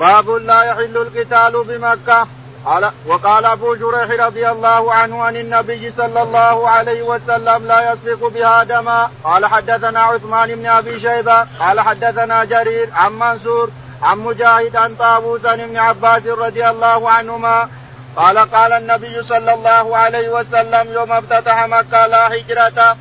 باب 0.00 0.30
لا 0.30 0.62
يحل 0.62 0.96
القتال 0.96 1.64
بمكة. 1.64 2.26
قال 2.66 2.90
وقال 3.06 3.44
أبو 3.44 3.74
جريح 3.74 4.26
رضي 4.26 4.50
الله 4.50 4.94
عنه 4.94 5.22
عن 5.22 5.36
النبي 5.36 5.92
صلى 5.96 6.22
الله 6.22 6.68
عليه 6.68 7.02
وسلم 7.02 7.66
لا 7.66 7.92
يسفك 7.92 8.32
بها 8.32 8.64
دما. 8.64 9.10
قال 9.24 9.46
حدثنا 9.46 10.00
عثمان 10.02 10.54
بن 10.54 10.66
أبي 10.66 11.00
شيبة. 11.00 11.46
قال 11.60 11.80
حدثنا 11.80 12.44
جرير 12.44 12.88
عن 12.94 13.12
منصور 13.12 13.70
عن 14.02 14.18
مجاهد 14.18 14.76
عن 14.76 14.94
طاووس 14.94 15.44
ابن 15.44 15.76
عباس 15.76 16.26
رضي 16.26 16.68
الله 16.68 17.10
عنهما. 17.10 17.68
قال 18.16 18.38
قال 18.38 18.72
النبي 18.72 19.22
صلى 19.22 19.54
الله 19.54 19.96
عليه 19.96 20.28
وسلم 20.28 20.92
يوم 20.92 21.12
افتتح 21.12 21.66
مكة 21.66 22.06
لا 22.06 22.34
هجرة 22.34 22.96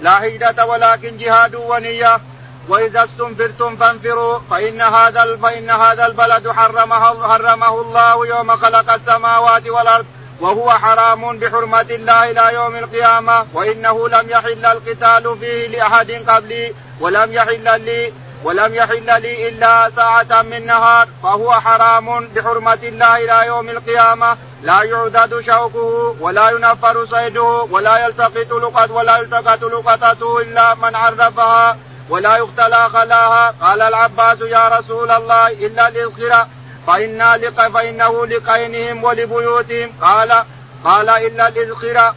لا 0.00 0.26
هجرة 0.26 0.64
ولكن 0.64 1.16
جهاد 1.16 1.54
ونية. 1.54 2.20
وإذا 2.68 3.04
استنفرتم 3.04 3.76
فانفروا 3.76 4.38
فإن 4.50 4.80
هذا 4.80 5.36
فإن 5.42 5.70
هذا 5.70 6.06
البلد 6.06 6.48
حرمه 6.48 7.28
حرمه 7.28 7.80
الله 7.80 8.26
يوم 8.26 8.56
خلق 8.56 8.92
السماوات 8.92 9.68
والأرض 9.68 10.06
وهو 10.40 10.70
حرام 10.70 11.38
بحرمة 11.38 11.86
الله 11.90 12.30
إلى 12.30 12.54
يوم 12.54 12.76
القيامة 12.76 13.46
وإنه 13.54 14.08
لم 14.08 14.30
يحل 14.30 14.66
القتال 14.66 15.36
فيه 15.40 15.66
لأحد 15.66 16.10
قبلي 16.10 16.74
ولم 17.00 17.32
يحل 17.32 17.80
لي 17.80 18.12
ولم 18.44 18.74
يحل 18.74 19.22
لي 19.22 19.48
إلا 19.48 19.90
ساعة 19.96 20.42
من 20.42 20.66
نهار 20.66 21.08
فهو 21.22 21.52
حرام 21.52 22.28
بحرمة 22.28 22.78
الله 22.82 23.16
إلى 23.16 23.46
يوم 23.46 23.68
القيامة. 23.68 24.36
لا 24.62 24.82
يعدد 24.82 25.40
شوكه 25.40 26.16
ولا 26.20 26.50
ينفر 26.50 27.06
صيده 27.06 27.66
ولا 27.70 28.06
يلتقط 28.06 28.52
لقط 28.52 28.90
ولا 28.90 29.18
يلتقط 29.18 29.64
لقطته 29.64 30.40
إلا 30.40 30.74
من 30.74 30.94
عرفها. 30.94 31.76
ولا 32.08 32.36
يختلى 32.36 32.88
خلاها 32.88 33.54
قال 33.60 33.82
العباس 33.82 34.40
يا 34.40 34.68
رسول 34.68 35.10
الله 35.10 35.48
إلا 35.48 35.88
الاذخر 35.88 36.46
فإنا 36.86 37.36
لق 37.36 37.68
فإنه 37.68 38.26
لقينهم 38.26 39.04
ولبيوتهم. 39.04 39.90
قال 40.00 40.44
قال 40.84 41.08
إلا 41.08 41.48
الإذخر 41.48 42.14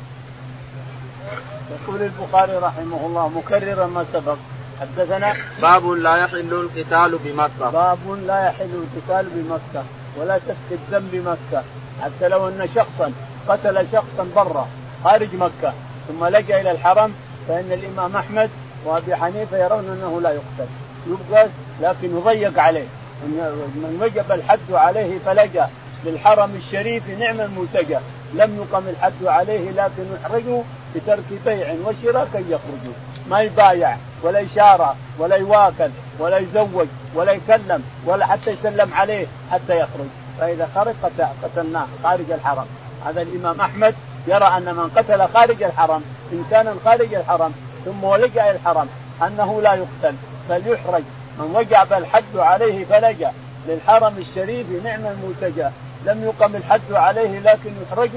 يقول 1.72 2.02
البخاري 2.02 2.56
رحمه 2.58 3.06
الله 3.06 3.30
مكررا 3.30 3.86
ما 3.86 4.06
سبق. 4.14 4.38
حدثنا 4.82 5.36
باب 5.62 5.92
لا 5.92 6.18
يحل 6.18 6.54
القتال 6.54 7.18
بمكة. 7.24 7.70
باب 7.70 8.00
لا 8.28 8.48
يحل 8.48 8.84
القتال 8.84 9.26
بمكة 9.36 9.84
ولا 10.18 10.40
سفك 10.40 10.72
الدم 10.72 11.08
بمكة 11.12 11.64
حتى 12.02 12.28
لو 12.28 12.48
أن 12.48 12.70
شخصا 12.76 13.14
قتل 13.48 13.88
شخصا 13.92 14.28
برا 14.36 14.68
خارج 15.04 15.36
مكة 15.36 15.74
ثم 16.08 16.26
لجأ 16.26 16.62
إلى 16.62 16.72
الحرم 16.72 17.14
فإن 17.48 17.72
الإمام 17.72 18.18
أحمد 18.18 18.50
وابي 18.86 19.16
حنيفة 19.16 19.58
يرون 19.58 19.86
أنه 19.90 20.22
لا 20.22 20.30
يقتل. 20.32 20.70
يبقى 21.08 21.48
لكن 21.82 22.18
يضيق 22.18 22.60
عليه. 22.60 22.86
من 23.24 23.98
وجب 24.02 24.32
الحد 24.32 24.72
عليه 24.72 25.20
فلجأ 25.26 25.70
للحرم 26.06 26.52
الشريف 26.56 27.10
نعم 27.20 27.42
الملتجا 27.42 28.02
لم 28.34 28.58
يقم 28.58 28.84
الحد 28.88 29.26
عليه 29.26 29.72
لكن 29.72 30.04
يحرجوا 30.16 30.64
بترك 30.96 31.24
بيع 31.46 31.76
وشراء 31.86 32.28
كي 32.34 32.40
يخرجوا 32.40 32.94
ما 33.30 33.42
يبايع 33.42 33.98
ولا 34.24 34.40
يشارى 34.40 34.96
ولا 35.20 35.36
يواكل 35.36 35.90
ولا 36.20 36.38
يزوج 36.38 36.88
ولا 37.16 37.32
يكلم 37.32 37.84
ولا 38.06 38.26
حتى 38.26 38.52
يسلم 38.52 38.94
عليه 38.94 39.28
حتى 39.52 39.76
يخرج. 39.80 40.08
فإذا 40.40 40.70
خرج 40.76 40.96
قتلناه 41.44 41.88
خارج 42.04 42.32
الحرم. 42.32 42.66
هذا 43.06 43.22
الإمام 43.22 43.62
أحمد 43.62 43.96
يرى 44.28 44.46
أن 44.46 44.76
من 44.76 44.90
قتل 44.96 45.28
خارج 45.34 45.64
الحرم 45.64 46.04
انسانا 46.34 46.76
خارج 46.86 47.14
الحرم 47.14 47.54
ثم 47.86 48.06
إلى 48.14 48.52
الحرم 48.52 48.90
أنه 49.28 49.62
لا 49.62 49.74
يقتل 49.74 50.16
بل 50.50 50.62
يحرج 50.68 51.04
من 51.40 51.56
وجب 51.56 51.94
الحد 51.94 52.38
عليه 52.38 52.86
فلجأ. 52.86 53.32
للحرم 53.68 54.18
الشريف 54.18 54.68
نعم 54.84 55.00
الملتجأ. 55.06 55.72
لم 56.06 56.24
يقم 56.24 56.56
الحد 56.56 56.92
عليه 56.92 57.40
لكن 57.40 57.72
يحرج 57.84 58.10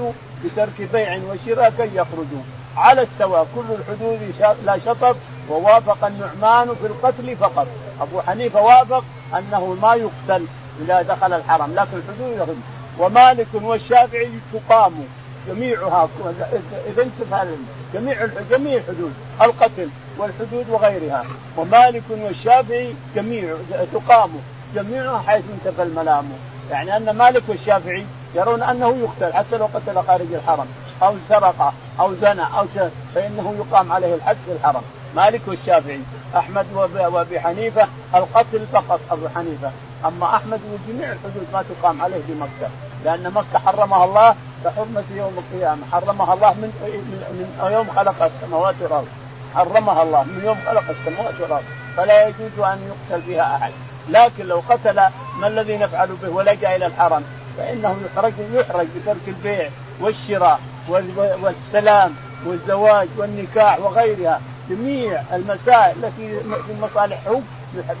بترك 0.45 0.89
بيع 0.93 1.19
وشراء 1.29 1.73
كي 1.77 1.95
يخرجوا 1.95 2.43
على 2.77 3.01
السواء 3.01 3.47
كل 3.55 3.73
الحدود 3.79 4.55
لا 4.65 4.77
شطط 4.85 5.15
ووافق 5.49 6.05
النعمان 6.05 6.75
في 6.81 6.87
القتل 6.87 7.35
فقط. 7.35 7.67
أبو 8.01 8.21
حنيفة 8.21 8.61
وافق 8.61 9.03
أنه 9.37 9.77
ما 9.81 9.95
يقتل 9.95 10.45
إذا 10.81 11.01
دخل 11.01 11.33
الحرم 11.33 11.75
لكن 11.75 11.97
الحدود 11.97 12.57
ومالك 12.99 13.47
والشافعي 13.53 14.29
تقام. 14.53 14.93
جميعها 15.47 16.09
إذا 16.87 17.03
انتفى 17.03 17.55
جميع 17.93 18.27
جميع 18.51 18.77
الحدود 18.77 19.13
القتل 19.41 19.89
والحدود 20.17 20.69
وغيرها. 20.69 21.25
ومالك 21.57 22.03
والشافعي 22.09 22.93
جميع 23.15 23.55
تقام 23.93 24.29
جميعها 24.75 25.23
حيث 25.27 25.43
انتفى 25.53 25.83
الملام. 25.83 26.25
يعني 26.71 26.97
أن 26.97 27.17
مالك 27.17 27.43
والشافعي 27.47 28.05
يرون 28.35 28.63
أنه 28.63 28.95
يقتل 28.95 29.33
حتى 29.33 29.57
لو 29.57 29.65
قتل 29.65 30.07
خارج 30.07 30.33
الحرم. 30.33 30.67
أو 31.03 31.15
سرق 31.29 31.73
أو 31.99 32.13
زنى 32.13 32.43
أو 32.57 32.65
شيء 32.73 32.89
فإنه 33.15 33.55
يقام 33.59 33.91
عليه 33.91 34.15
الحد 34.15 34.37
في 34.45 34.51
الحرم. 34.51 34.81
مالك 35.15 35.41
والشافعي 35.47 35.99
أحمد 36.37 36.65
وأبي 37.11 37.39
حنيفة 37.39 37.87
القتل 38.15 38.65
فقط 38.73 38.99
أبو 39.11 39.27
حنيفة. 39.35 39.71
أما 40.05 40.35
أحمد 40.35 40.59
وجميع 40.73 41.11
الحدود 41.11 41.47
ما 41.53 41.63
تقام 41.63 42.01
عليه 42.01 42.21
بمكة. 42.27 42.69
لأن 43.05 43.31
مكة 43.33 43.59
حرمها 43.59 44.05
الله 44.05 44.35
كحرمه 44.65 45.03
يوم 45.15 45.33
القيامة. 45.37 45.81
حرمها 45.91 46.33
الله 46.33 46.53
من 46.53 46.69
من 47.63 47.71
يوم 47.71 47.87
خلق 47.95 48.23
السماوات 48.23 48.75
والأرض. 48.81 49.07
حرمها 49.55 50.03
الله 50.03 50.23
من 50.23 50.41
يوم 50.45 50.57
خلق 50.65 50.83
السماوات 50.89 51.41
والأرض. 51.41 51.63
فلا 51.97 52.27
يجوز 52.27 52.59
أن 52.59 52.91
يقتل 52.91 53.21
بها 53.27 53.55
أحد. 53.55 53.71
لكن 54.09 54.45
لو 54.45 54.63
قتل 54.69 54.95
ما 55.39 55.47
الذي 55.47 55.77
نفعل 55.77 56.07
به؟ 56.07 56.29
ولجا 56.29 56.75
إلى 56.75 56.85
الحرم. 56.85 57.23
فإنه 57.57 57.95
يحرج 58.05 58.33
يحرج 58.53 58.87
بترك 58.95 59.27
البيع 59.27 59.69
والشراء 60.01 60.59
والسلام 61.41 62.15
والزواج 62.45 63.07
والنكاح 63.17 63.79
وغيرها. 63.79 64.41
جميع 64.69 65.21
المسائل 65.33 65.95
التي 66.03 66.39
في 66.39 66.81
مصالحه 66.81 67.39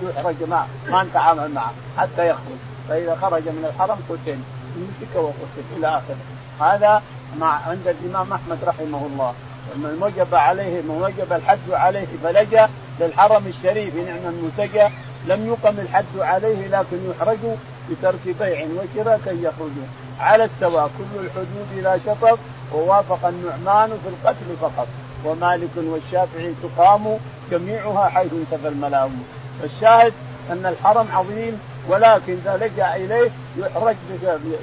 يحرج 0.09 0.43
معه. 0.49 0.67
ما 0.89 1.03
نتعامل 1.03 1.51
معه. 1.51 1.73
حتى 1.97 2.29
يخرج. 2.29 2.59
فإذا 2.89 3.17
خرج 3.21 3.43
من 3.43 3.71
الحرم 3.73 3.97
قتل. 4.09 4.39
مسك 4.77 5.15
وقتل. 5.15 5.65
إلى 5.77 5.87
آخره. 5.87 6.15
هذا 6.61 7.03
مع 7.39 7.59
عند 7.67 7.87
الإمام 7.87 8.33
أحمد 8.33 8.57
رحمه 8.63 9.05
الله. 9.05 9.33
من 9.75 9.97
وجب 10.01 10.35
عليه 10.35 10.81
من 10.81 11.01
وجب 11.01 11.33
الحج 11.33 11.71
عليه 11.71 12.07
فلجأ 12.23 12.69
للحرم 12.99 13.47
الشريف 13.47 13.95
نعم 13.95 14.33
الملتجأ. 14.33 14.91
لم 15.27 15.47
يقم 15.47 15.79
الحد 15.79 16.19
عليه 16.19 16.67
لكن 16.67 16.97
يحرج 17.09 17.37
بترك 17.89 18.35
بيع 18.39 18.65
وشراء 18.65 19.19
كي 19.25 19.43
يخرجوا 19.43 19.87
على 20.19 20.45
السواء 20.45 20.89
كل 20.97 21.25
الحدود 21.25 21.83
لا 21.83 21.99
شطط 22.05 22.39
ووافق 22.73 23.27
النعمان 23.27 23.89
في 23.89 24.09
القتل 24.09 24.57
فقط. 24.61 24.87
ومالك 25.25 25.69
والشافعي 25.77 26.53
تقام 26.63 27.17
جميعها 27.51 28.09
حيث 28.09 28.33
انتفى 28.33 28.67
الملام. 28.67 29.11
الشاهد 29.63 30.13
أن 30.51 30.65
الحرم 30.65 31.07
عظيم 31.13 31.61
ولكن 31.89 32.33
إذا 32.33 32.57
لجأ 32.57 32.95
إليه 32.95 33.31
يحرج 33.57 33.95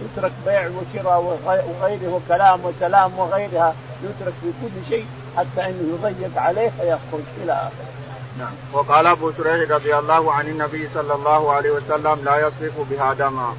يترك 0.04 0.32
بيع 0.46 0.68
وشراء 0.68 1.38
وغيره 1.46 2.08
وكلام 2.14 2.60
وسلام 2.64 3.18
وغيرها 3.18 3.74
يترك 4.04 4.34
في 4.42 4.52
كل 4.62 4.88
شيء 4.88 5.06
حتى 5.36 5.66
انه 5.66 5.98
يضيق 5.98 6.42
عليه 6.42 6.68
فيخرج 6.68 7.24
إلى 7.42 7.52
آخره. 7.52 7.92
نعم 8.38 8.52
وقال 8.72 9.06
أبو 9.06 9.32
شريح 9.32 9.70
رضي 9.70 9.98
الله 9.98 10.32
عن 10.32 10.48
النبي 10.48 10.88
صلى 10.94 11.14
الله 11.14 11.52
عليه 11.52 11.70
وسلم 11.70 12.24
لا 12.24 12.36
يصرف 12.36 12.72
بها 12.90 13.14
دما. 13.14 13.54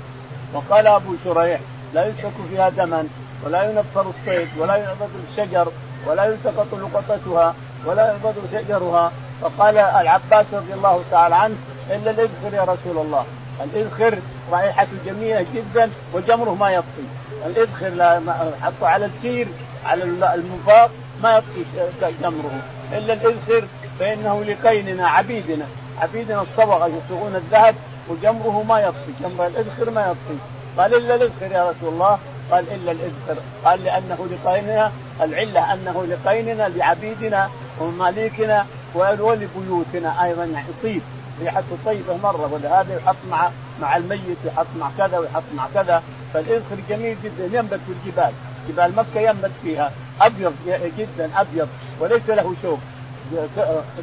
وقال 0.54 0.88
أبو 0.88 1.16
شريح 1.24 1.60
لا 1.94 2.06
يسفك 2.06 2.34
فيها 2.50 2.70
دما 2.70 3.08
ولا 3.46 3.64
ينفر 3.64 4.06
الصيد 4.10 4.48
ولا 4.58 4.76
يعبد 4.76 5.10
الشجر 5.30 5.68
ولا 6.08 6.26
يلتقط 6.26 6.68
لقطتها 6.74 7.56
ولا 7.86 8.06
يعبد 8.06 8.36
شجرها 8.52 9.12
فقال 9.42 9.78
العباس 9.78 10.46
رضي 10.54 10.74
الله 10.74 11.04
تعالى 11.12 11.36
عنه 11.36 11.56
إلا 11.90 12.12
الاذخر 12.12 12.54
يا 12.54 12.64
رسول 12.64 12.98
الله 12.98 13.26
الإذخر 13.62 14.18
رائحته 14.52 14.92
جميلة 15.06 15.46
جدا 15.56 15.90
وجمره 16.14 16.56
ما 16.56 16.72
يطفي 16.72 17.04
الإذخر 17.46 18.22
حطه 18.62 18.88
على 18.88 19.06
السير 19.06 19.48
على 19.86 20.04
المنفاق 20.04 20.92
ما 21.24 21.38
يطفي 21.38 21.64
جمره. 22.22 22.62
إلا 22.94 23.14
الإذخر 23.14 23.68
فإنه 24.00 24.44
لقيننا 24.44 25.08
عبيدنا. 25.08 25.66
عبيدنا 26.02 26.42
الصبغة 26.42 26.88
يصبغون 26.88 27.36
الذهب 27.36 27.76
وجمره 28.10 28.64
ما 28.64 28.80
يطفي 28.80 29.12
جمر 29.22 29.48
الإذخر 29.48 29.90
ما 29.90 30.02
يطفي 30.02 30.38
قال 30.78 30.94
إلا 30.94 31.16
الإذخر 31.16 31.52
يا 31.52 31.70
رسول 31.70 31.94
الله. 31.94 32.20
قال 32.52 32.66
إلا 32.72 32.92
الإذخر. 32.92 33.42
قال 33.66 33.84
لأنه 33.84 34.28
لقيننا 34.32 34.92
العلة 35.22 35.74
أنه 35.74 36.06
لقيننا 36.06 36.70
لعبيدنا 36.70 37.50
ومماليكنا 37.80 38.66
ولبيوتنا. 38.96 40.24
أيضا 40.24 40.46
يعني 40.46 40.68
طيب 40.84 41.02
ريحته 41.42 41.78
طيبة 41.86 42.18
مرة 42.24 42.54
ولهذا 42.54 42.96
يحط 42.98 43.16
مع 43.32 43.50
مع 43.82 43.98
الميت 43.98 44.38
يحط 44.46 44.66
مع 44.80 44.90
كذا 44.98 45.18
ويحط 45.18 45.44
مع 45.56 45.68
كذا. 45.74 46.04
فالاذخر 46.34 46.76
جميل 46.90 47.18
جدا 47.24 47.60
ينبت 47.60 47.80
في 47.88 47.92
الجبال. 47.92 48.32
جبال 48.70 48.96
مكة 48.96 49.20
ينبت 49.22 49.52
فيها. 49.64 49.92
أبيض 50.22 50.54
جدا 50.98 51.30
أبيض. 51.38 51.68
وليس 52.00 52.30
له 52.30 52.54
شوك. 52.62 52.80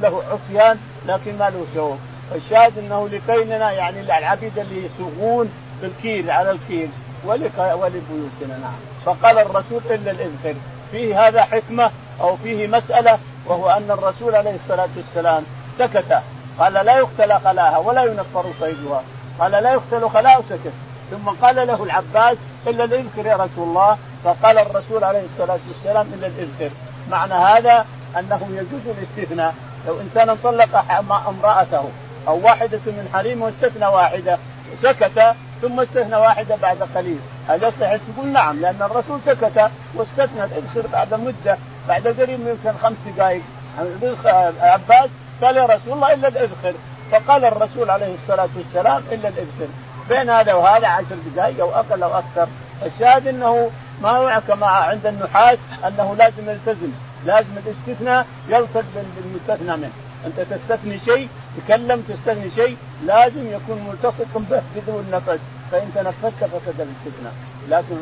له 0.02 0.22
عصيان 0.30 0.78
لكن 1.06 1.38
ما 1.38 1.50
له 1.50 1.66
شوك. 1.75 1.99
الشاهد 2.34 2.78
إنه 2.78 3.08
لكيننا 3.08 3.72
يعني 3.72 4.00
العبيد 4.00 4.58
اللي 4.58 4.84
يسوقون 4.87 5.50
بالكيل 5.82 6.30
على 6.30 6.50
الكيل. 6.50 6.88
ولبيوتنا 7.25 8.58
نعم. 8.62 8.78
فقال 9.04 9.38
الرسول 9.38 9.80
إلا 9.90 10.10
الاذخر 10.10 10.54
فيه 10.92 11.28
هذا 11.28 11.42
حكمة 11.42 11.90
أو 12.20 12.37
فيه 12.37 12.66
مسألة 12.66 13.18
وهو 13.46 13.70
أن 13.70 13.90
الرسول 13.90 14.34
عليه 14.34 14.54
الصلاة 14.64 14.88
والسلام 14.96 15.42
سكت. 15.78 16.22
قال 16.61 16.73
لا 16.73 16.99
يقتل 16.99 17.32
خلاها 17.45 17.78
ولا 17.78 18.04
ينفر 18.04 18.45
صيدها. 18.61 19.02
قال 19.39 19.50
لا 19.50 19.73
يقتل 19.73 20.08
خلاها 20.08 20.39
وسكت. 20.39 20.73
ثم 21.11 21.28
قال 21.43 21.67
له 21.67 21.84
العباس 21.84 22.37
إلا 22.67 22.84
الاذكر 22.84 23.26
يا 23.26 23.37
رسول 23.37 23.69
الله. 23.69 23.99
فقال 24.25 24.58
الرسول 24.58 25.04
عليه 25.04 25.23
الصلاة 25.32 25.58
والسلام 25.69 26.06
إلا 26.15 26.26
الاذكر 26.26 26.71
معنى 27.11 27.34
هذا 27.34 27.87
أنه 28.19 28.49
يجوز 28.50 28.97
الاستثناء. 28.99 29.54
لو 29.87 30.00
إنسان 30.00 30.37
طلق 30.45 30.84
امرأته 31.28 31.84
أو 32.28 32.41
واحدة 32.45 32.80
من 32.87 33.11
حريمه 33.15 33.45
واستثنى 33.45 33.87
واحدة 33.87 34.39
سكت 34.82 35.34
ثم 35.63 35.80
استثنى 35.80 36.17
واحدة 36.17 36.56
بعد 36.56 36.82
قليل. 36.95 37.19
هل 37.49 37.63
يصح 37.63 37.97
تقول 37.97 38.28
نعم؟ 38.28 38.61
لأن 38.61 38.82
الرسول 38.82 39.21
سكت 39.26 39.71
واستثنى. 39.95 40.45
الاذكر 40.45 40.87
بعد 40.93 41.15
مدة 41.15 41.58
بعد 41.89 42.08
قريب 42.08 42.41
يمكن 42.41 42.78
خمس 42.82 42.97
دقائق. 43.06 43.43
عباس 44.61 45.11
قال 45.43 45.57
يا 45.57 45.67
رسول 45.67 45.93
الله 45.93 46.13
إلا 46.15 46.29
الاذخر 46.29 46.75
فقال 47.13 47.45
الرسول 47.45 47.91
عليه 47.91 48.15
الصلاة 48.23 48.49
والسلام 48.57 49.03
إلا 49.13 49.29
الاذخر 49.29 49.69
بين 50.09 50.31
هذا 50.31 50.55
وهذا 50.55 50.89
عشر 50.89 51.17
دقائق 51.37 51.61
أو 51.61 51.71
أقل 51.71 52.03
أو 52.03 52.19
أكثر. 52.19 52.49
الشاهد 52.87 53.26
إنه 53.26 53.71
ما 54.03 54.43
كما 54.49 54.67
عند 54.67 55.07
النحاة 55.07 55.59
أنه 55.87 56.15
لازم 56.19 56.50
يلتزم. 56.50 56.91
لازم 57.26 57.49
الاستثناء 57.67 58.26
يلصق 58.49 58.85
بالمستثنى 59.17 59.76
منه. 59.76 59.93
أنت 60.26 60.41
تستثني 60.41 60.99
شيء 61.05 61.29
تكلم 61.57 62.05
تستثني 62.09 62.50
شيء 62.57 62.76
لازم 63.07 63.53
يكون 63.53 63.89
ملتصق 63.89 64.39
به 64.50 64.63
بدون 64.76 65.07
نفس 65.13 65.41
فإن 65.73 65.91
تنفست 65.95 66.45
فسد 66.45 66.81
الاستثناء. 66.81 67.33
لكن 67.69 67.97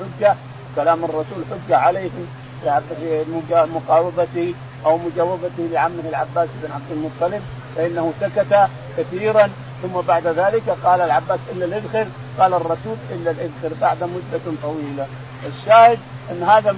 حجة 0.00 0.34
كلام 0.76 1.04
الرسول 1.04 1.44
حجة 1.50 1.76
عليهم 1.76 2.28
في 2.64 3.24
مقاربته 3.50 4.54
أو 4.86 4.98
مجاوبته 4.98 5.68
لعمه 5.72 6.02
العباس 6.08 6.48
بن 6.62 6.72
عبد 6.72 6.90
المطلب 6.90 7.42
فإنه 7.76 8.12
سكت 8.20 8.68
كثيرا. 8.98 9.50
ثم 9.82 10.00
بعد 10.08 10.26
ذلك 10.26 10.62
قال 10.84 11.00
العباس 11.00 11.38
إلا 11.52 11.64
الإذخر 11.64 12.06
قال 12.38 12.54
الرسول 12.54 12.96
إلا 13.10 13.30
الإذخر 13.30 13.70
بعد 13.80 13.96
مدة 14.02 14.56
طويلة. 14.62 15.06
الشاهد 15.46 15.98
أن 16.30 16.42
هذا 16.42 16.76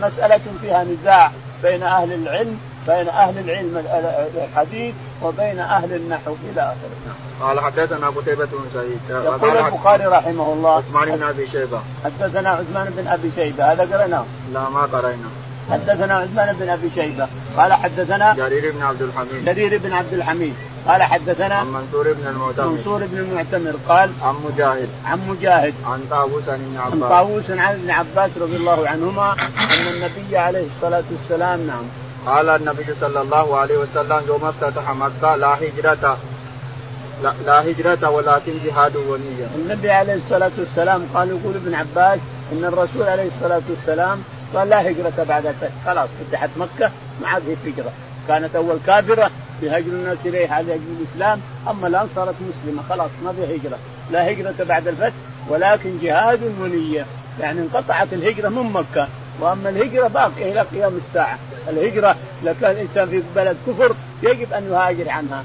مسألة 0.00 0.40
فيها 0.60 0.84
نزاع 0.84 1.30
بين 1.62 1.82
أهل 1.82 2.12
العلم 2.12 2.60
بين 2.86 3.08
أهل 3.08 3.38
العلم 3.38 3.84
الحديث 4.36 4.94
وبين 5.22 5.58
أهل 5.58 5.94
النحو 5.94 6.34
إلى 6.52 6.60
آخره. 6.60 7.14
قال 7.40 7.60
حدثنا 7.60 8.08
قتيبة 8.08 8.44
بن 8.44 8.70
سعيد. 8.74 9.00
يقول 9.10 9.56
البخاري 9.56 10.06
رحمه 10.06 10.52
الله 10.52 10.76
عثمان 10.76 11.16
بن 11.16 11.22
أبي 11.22 11.48
شيبة. 11.52 11.80
حدثنا 12.04 12.50
عثمان 12.50 12.92
بن 12.96 13.08
أبي 13.08 13.32
شيبة. 13.36 13.72
هذا 13.72 13.96
قرأناه؟ 13.96 14.24
لا 14.52 14.68
ما 14.68 14.80
قرأنا. 14.80 15.30
حدثنا 15.72 16.14
عثمان 16.14 16.56
بن 16.60 16.68
أبي 16.68 16.90
شيبة 16.94 17.28
قال 17.56 17.72
حدثنا 17.72 18.34
جرير 18.34 18.72
بن 18.72 18.82
عبد 18.82 19.02
الحميد. 19.02 19.44
جرير 19.44 19.78
بن 19.78 19.92
عبد 19.92 20.12
الحميد 20.12 20.54
قال 20.88 21.02
حدثنا 21.02 21.54
عن 21.54 21.66
منصور 21.66 22.12
بن 22.12 22.26
المعتمر. 22.26 22.66
منصور 22.66 23.06
بن 23.06 23.18
المعتمر 23.18 23.74
قال 23.88 24.10
عن 24.22 24.34
مجاهد. 24.44 24.88
عن 25.04 25.18
مجاهد. 25.28 25.74
عن 25.86 26.00
طاووس 26.10 26.48
عن 26.48 26.54
ابن 26.54 26.76
عباس. 26.78 27.02
عن 27.02 27.08
طاووس 27.08 27.50
عن 27.50 27.74
ابن 27.74 27.90
عباس 27.90 28.30
رضي 28.40 28.56
الله 28.56 28.88
عنهما 28.88 29.32
أن 29.32 29.86
النبي 29.94 30.38
عليه 30.38 30.66
الصلاة 30.76 31.04
والسلام 31.12 31.66
نعم. 31.66 31.84
قال 32.26 32.48
النبي 32.48 32.86
صلى 33.00 33.20
الله 33.20 33.56
عليه 33.56 33.78
وسلم 33.78 34.20
يوم 34.28 34.44
افتتح 34.44 34.90
مكة 34.90 35.36
لا 35.36 35.54
هجرة 35.54 36.18
لا, 37.22 37.32
لا 37.46 37.70
هجرة 37.70 38.10
ولكن 38.10 38.52
جهاد 38.64 38.96
ونية. 38.96 39.46
النبي 39.56 39.90
عليه 39.90 40.14
الصلاة 40.14 40.50
والسلام 40.58 41.06
قال 41.14 41.28
يقول 41.28 41.54
ابن 41.54 41.74
عباس 41.74 42.18
إن 42.52 42.64
الرسول 42.64 43.02
عليه 43.02 43.28
الصلاة 43.28 43.62
والسلام 43.70 44.22
قال 44.54 44.68
لا 44.68 44.90
هجرة 44.90 45.24
بعد 45.28 45.46
الفتح 45.46 45.70
خلاص 45.86 46.08
فتحت 46.20 46.50
مكة 46.56 46.90
ما 47.20 47.28
عاد 47.28 47.42
في 47.64 47.70
هجرة 47.70 47.92
كانت 48.28 48.56
أول 48.56 48.78
كافرة 48.86 49.30
يهاجر 49.62 49.86
الناس 49.86 50.26
إليها 50.26 50.54
على 50.54 50.74
أجل 50.74 50.82
الإسلام 51.00 51.40
أما 51.70 51.86
الآن 51.86 52.08
صارت 52.14 52.34
مسلمة. 52.40 52.82
خلاص 52.88 53.10
ما 53.24 53.32
في 53.32 53.56
هجرة. 53.56 53.78
لا 54.10 54.32
هجرة 54.32 54.54
بعد 54.64 54.88
الفتح 54.88 55.14
ولكن 55.48 55.98
جهاد 56.02 56.40
ونية 56.60 57.06
يعني 57.40 57.60
انقطعت 57.60 58.12
الهجرة 58.12 58.48
من 58.48 58.72
مكة. 58.72 59.08
وأما 59.40 59.68
الهجرة 59.68 60.08
باقية 60.08 60.52
إلى 60.52 60.60
قيام 60.60 60.96
الساعة، 60.96 61.38
الهجرة 61.68 62.16
اذا 62.42 62.54
كان 62.60 62.70
الإنسان 62.70 63.08
في 63.08 63.22
بلد 63.36 63.56
كفر 63.66 63.94
يجب 64.22 64.52
أن 64.52 64.70
يهاجر 64.70 65.08
عنها، 65.10 65.44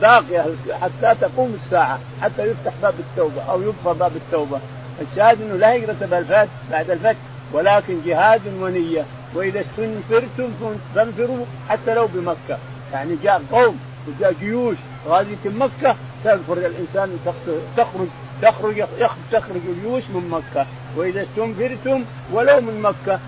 باقية 0.00 0.44
حتى 0.82 1.14
تقوم 1.20 1.58
الساعة، 1.64 1.98
حتى 2.22 2.42
يفتح 2.42 2.72
باب 2.82 2.94
التوبة 2.98 3.42
أو 3.42 3.62
يغفر 3.62 3.92
باب 3.92 4.12
التوبة، 4.16 4.60
الشاهد 5.00 5.42
إنه 5.42 5.56
لا 5.56 5.76
هجرة 5.76 6.48
بعد 6.70 6.90
الفتح. 6.90 7.27
ولكن 7.52 8.00
جهاد 8.06 8.40
ونية، 8.60 9.04
وإذا 9.34 9.60
استنفرتم 9.60 10.48
فانفروا 10.94 11.44
حتى 11.68 11.94
لو 11.94 12.06
بمكة، 12.14 12.58
يعني 12.92 13.16
جاء 13.22 13.42
قوم 13.52 13.80
وجاء 14.08 14.32
جيوش 14.40 14.76
غازية 15.08 15.36
مكة 15.44 15.96
تغفر 16.24 16.56
الإنسان 16.56 17.18
تخرج 17.76 18.08
تخرج 18.42 18.84
تخرج 19.32 19.60
الجيوش 19.66 20.02
من 20.14 20.28
مكة. 20.30 20.66
وإذا 20.96 21.22
استنفرتم 21.22 22.04
ولو 22.32 22.60
من 22.60 22.82
مكة 22.82 23.20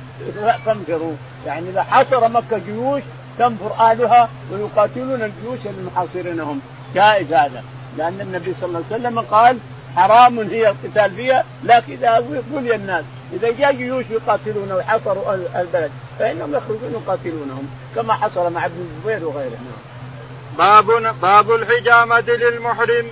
فانفروا. 0.66 1.14
يعني 1.46 1.68
إذا 1.68 1.82
حصر 1.82 2.28
مكة 2.28 2.58
جيوش 2.66 3.02
تنفر 3.38 3.72
أهلها 3.72 4.28
ويقاتلون 4.52 5.22
الجيوش 5.22 5.58
المحاصرينهم 5.66 6.60
جائز 6.94 7.32
هذا. 7.32 7.64
لأن 7.98 8.20
النبي 8.20 8.54
صلى 8.60 8.68
الله 8.68 8.82
عليه 8.90 9.00
وسلم 9.00 9.20
قال 9.20 9.58
حرام 9.96 10.38
هي 10.38 10.70
القتال 10.70 11.10
فيها 11.10 11.44
لكن 11.64 11.92
إذا 11.92 12.20
بني 12.52 12.74
الناس. 12.74 13.04
إذا 13.32 13.50
جاء 13.50 13.72
جيوش 13.72 14.04
يقاتلون 14.10 14.72
وحصروا 14.72 15.34
البلد 15.34 15.90
فإنهم 16.18 16.54
يخرجون 16.54 17.02
يقاتلونهم 17.02 17.68
كما 17.94 18.14
حصل 18.14 18.52
مع 18.52 18.66
ابن 18.66 18.80
الزبير 18.80 19.28
وغيره 19.28 19.58
باب 20.58 21.14
باب 21.22 21.52
الحجامة 21.52 22.20
للمحرم 22.20 23.06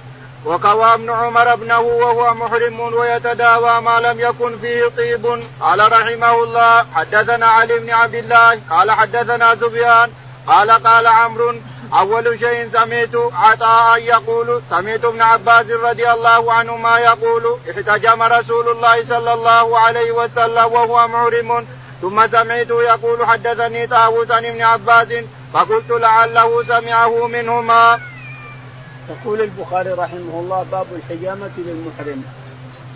وقوى 0.45 0.95
ابن 0.95 1.11
عمر 1.11 1.53
ابنه 1.53 1.81
وهو 1.81 2.35
محرم 2.35 2.81
ويتداوى 2.81 3.81
ما 3.81 4.01
لم 4.01 4.21
يكن 4.21 4.59
فيه 4.59 4.85
طيب. 4.97 5.43
قال 5.61 5.93
رحمه 5.93 6.43
الله 6.43 6.87
حدثنا 6.95 7.47
علي 7.47 7.79
بن 7.79 7.91
عبد 7.91 8.15
الله 8.15 8.61
قال 8.71 8.91
حدثنا 8.91 9.55
سفيان 9.55 10.11
قال 10.47 10.71
قال 10.71 11.07
عمرو 11.07 11.55
أول 11.93 12.39
شيء 12.39 12.69
سمعت 12.69 13.33
عطاء 13.33 13.99
يقول 13.99 14.63
سمعت 14.71 15.05
ابن 15.05 15.23
عباس 15.23 15.67
رضي 15.71 16.11
الله 16.11 16.53
عنهما 16.53 16.99
يقول 16.99 17.57
احتجم 17.71 18.23
رسول 18.23 18.69
الله 18.69 19.05
صلى 19.05 19.33
الله 19.33 19.79
عليه 19.79 20.13
وسلم 20.13 20.73
وهو 20.73 21.09
محرم 21.09 21.67
ثم 22.03 22.27
سمعته 22.27 22.83
يقول 22.83 23.27
حدثني 23.27 23.87
طاووس 23.87 24.31
عن 24.31 24.45
ابن 24.45 24.63
عباس 24.63 25.09
فقلت 25.53 25.91
لعله 25.91 26.65
سمعه 26.65 27.27
منهما. 27.27 28.01
يقول 29.09 29.41
البخاري 29.41 29.91
رحمه 29.91 30.41
الله 30.41 30.67
باب 30.73 30.87
الحجامة 30.97 31.51
للمحرم. 31.59 32.25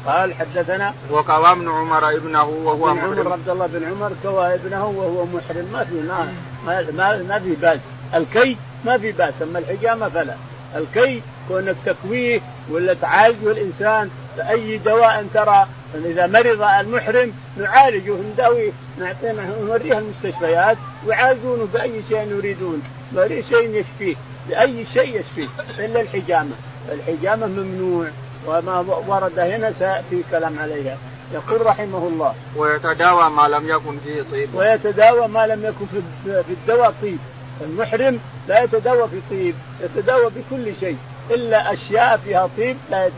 قال 0.06 0.34
حدثنا 0.34 0.94
وكوى 1.10 1.52
ابن 1.52 1.70
عمر 1.70 2.10
ابنه 2.10 2.44
وهو 2.44 2.94
محرم 2.94 3.18
عمر 3.18 3.32
عبد 3.32 3.48
الله 3.48 3.66
بن 3.66 3.84
عمر 3.84 4.12
كوى 4.22 4.54
ابنه 4.54 4.86
وهو 4.86 5.26
محرم. 5.26 5.68
ما 5.72 5.84
في 5.84 5.94
ما 5.94 6.84
ما, 6.92 7.22
ما 7.28 7.38
في 7.38 7.54
باس 7.54 7.78
الكي 8.14 8.56
ما 8.84 8.98
في 8.98 9.12
بأس 9.12 9.34
أما 9.42 9.58
الحجامه 9.58 10.08
فلا. 10.08 10.34
الكي 10.76 11.22
كونك 11.48 11.76
تكويه 11.86 12.40
ولا 12.70 12.94
تعالج 12.94 13.46
الإنسان 13.46 14.10
باي 14.36 14.78
دواء 14.78 15.26
ترى 15.34 15.66
إذا 15.94 16.26
مرض 16.26 16.62
المحرم 16.62 17.32
نعالجه 17.56 18.14
نداويه 18.32 18.72
نعطيه 18.98 19.32
نوريه 19.62 19.98
المستشفيات 19.98 20.76
ويعالجونه 21.06 21.68
بأي 21.72 22.02
شيء 22.08 22.28
يريدون 22.30 22.82
باي 23.12 23.42
شيء 23.42 23.68
يشفيه 23.70 24.16
بأي 24.48 24.86
شيء 24.94 25.20
يشفيه 25.20 25.48
إلا 25.78 26.00
الحجامة. 26.00 26.50
الحجامة 26.92 27.46
ممنوع 27.46 28.06
وما 28.46 28.78
ورد 29.08 29.38
هنا 29.38 29.72
سيأتي 29.78 30.22
كلام 30.30 30.58
عليها. 30.58 30.96
يقول 31.34 31.66
رحمه 31.66 32.08
الله. 32.08 32.34
ويتداوى 32.56 33.30
ما 33.30 33.48
لم 33.48 33.68
يكن 33.68 33.98
فيه 34.04 34.22
طيب. 34.32 34.54
ويتداوى 34.54 35.28
ما 35.28 35.46
لم 35.46 35.64
يكن 35.64 35.86
في 36.24 36.52
الدواء 36.52 36.94
طيب. 37.02 37.18
المحرم 37.64 38.18
لا 38.48 38.62
يتداوى 38.62 39.08
في 39.08 39.20
طيب 39.30 39.54
يتداوى 39.80 40.30
بكل 40.30 40.72
شيء 40.80 40.96
إلا 41.30 41.72
أشياء 41.72 42.16
فيها 42.16 42.48
طيب 42.56 42.76
لا 42.90 43.10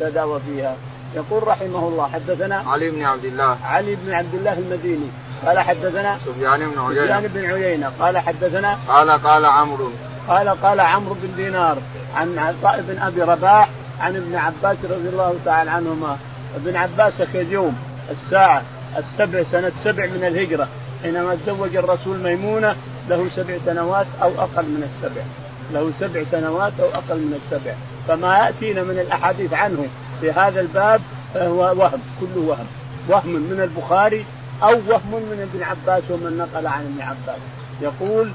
يتداوى 0.00 0.40
فيها. 0.46 0.76
يقول 1.14 1.48
رحمه 1.48 1.88
الله 1.88 2.08
حدثنا 2.08 2.56
علي 2.66 2.90
بن 2.90 3.02
عبد 3.02 3.24
الله. 3.24 3.56
علي 3.64 3.94
بن 3.94 4.12
عبد 4.12 4.34
الله 4.34 4.52
المديني. 4.52 5.08
قال 5.46 5.58
حدثنا 5.58 6.18
سفيان 6.26 6.70
بن 6.70 6.80
عيينة. 6.80 7.04
سفيان 7.04 7.30
بن 7.34 7.44
عيينة. 7.44 7.92
قال 8.00 8.18
حدثنا 8.18 8.78
قال 8.88 9.10
قال 9.10 9.44
عمرو. 9.44 9.90
قال 10.28 10.48
قال 10.48 10.80
عمرو 10.80 11.14
بن 11.22 11.36
دينار 11.36 11.76
عن 12.16 12.38
عطاء 12.38 12.84
بن 12.88 12.98
أبي 12.98 13.22
رباح 13.22 13.68
عن 14.00 14.16
ابن 14.16 14.36
عباس 14.36 14.76
رضي 14.84 15.08
الله 15.08 15.34
تعالى 15.44 15.70
عنهما. 15.70 16.18
ابن 16.56 16.76
عباس 16.76 17.12
يوم 17.34 17.76
الساعة 18.10 18.62
السبع 18.96 19.42
سنة 19.52 19.72
سبع 19.84 20.06
من 20.06 20.24
الهجرة 20.24 20.68
حينما 21.02 21.34
تزوج 21.34 21.76
الرسول 21.76 22.18
ميمونة 22.18 22.76
له 23.08 23.28
سبع 23.36 23.58
سنوات 23.66 24.06
أو 24.22 24.28
أقل 24.28 24.64
من 24.64 24.90
السبع. 24.90 25.22
له 25.72 25.92
سبع 26.00 26.22
سنوات 26.30 26.72
أو 26.80 26.86
أقل 26.86 27.16
من 27.16 27.40
السبع. 27.44 27.74
فما 28.08 28.38
يأتينا 28.38 28.82
من 28.82 28.98
الأحاديث 28.98 29.52
عنه 29.52 29.86
في 30.20 30.32
هذا 30.32 30.60
الباب 30.60 31.00
فهو 31.34 31.60
وهم 31.60 32.00
كله 32.20 32.42
وهم. 32.46 32.66
وهم 33.08 33.30
من 33.30 33.60
البخاري 33.60 34.24
أو 34.62 34.80
وهم 34.88 35.12
من 35.12 35.48
ابن 35.52 35.62
عباس 35.62 36.02
ومن 36.10 36.36
نقل 36.38 36.66
عن 36.66 36.84
ابن 36.84 37.02
عباس. 37.02 37.40
يقول 37.80 38.30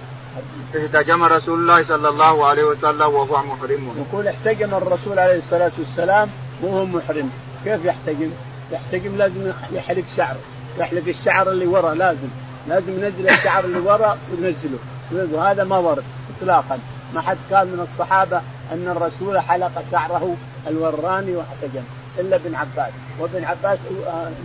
احتجم 0.77 1.23
رسول 1.23 1.59
الله 1.59 1.83
صلى 1.83 2.09
الله 2.09 2.45
عليه 2.45 2.63
وسلم 2.63 3.01
وهو 3.01 3.43
محرم. 3.43 4.05
يقول 4.07 4.27
احتجم 4.27 4.75
الرسول 4.75 5.19
عليه 5.19 5.37
الصلاة 5.37 5.71
والسلام 5.79 6.29
وهو 6.61 6.85
محرم. 6.85 7.29
كيف 7.65 7.85
يحتجم؟ 7.85 8.31
يحتجم 8.71 9.17
لازم 9.17 9.51
يحلق 9.71 10.03
شعره 10.17 10.39
يحلق 10.77 11.07
الشعر 11.07 11.51
اللي 11.51 11.67
ورا 11.67 11.93
لازم. 11.93 12.27
لازم 12.69 13.03
ينزل 13.03 13.29
الشعر 13.29 13.65
اللي 13.65 13.79
ورا 13.79 14.17
وينزله. 14.31 14.79
وهذا 15.11 15.63
ما 15.63 15.77
ورد 15.77 16.03
اطلاقا. 16.37 16.79
ما 17.13 17.21
حد 17.21 17.37
قال 17.51 17.67
من 17.67 17.87
الصحابة 17.91 18.41
أن 18.71 18.87
الرسول 18.97 19.39
حلق 19.39 19.83
شعره 19.91 20.35
الوراني 20.67 21.35
واحتجم 21.35 21.83
إلا 22.19 22.35
ابن 22.35 22.55
عباس. 22.55 22.91
وابن 23.19 23.43
عباس 23.43 23.79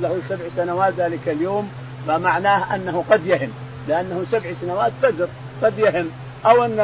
له 0.00 0.18
سبع 0.28 0.44
سنوات 0.56 0.94
ذلك 0.98 1.28
اليوم. 1.28 1.70
فمعناه 2.08 2.74
أنه 2.74 3.04
قد 3.10 3.26
يهم. 3.26 3.50
لأنه 3.88 4.24
سبع 4.30 4.52
سنوات 4.60 4.92
فجر 5.02 5.28
قد 5.62 5.78
يهم. 5.78 6.10
أو 6.46 6.64
أن 6.64 6.80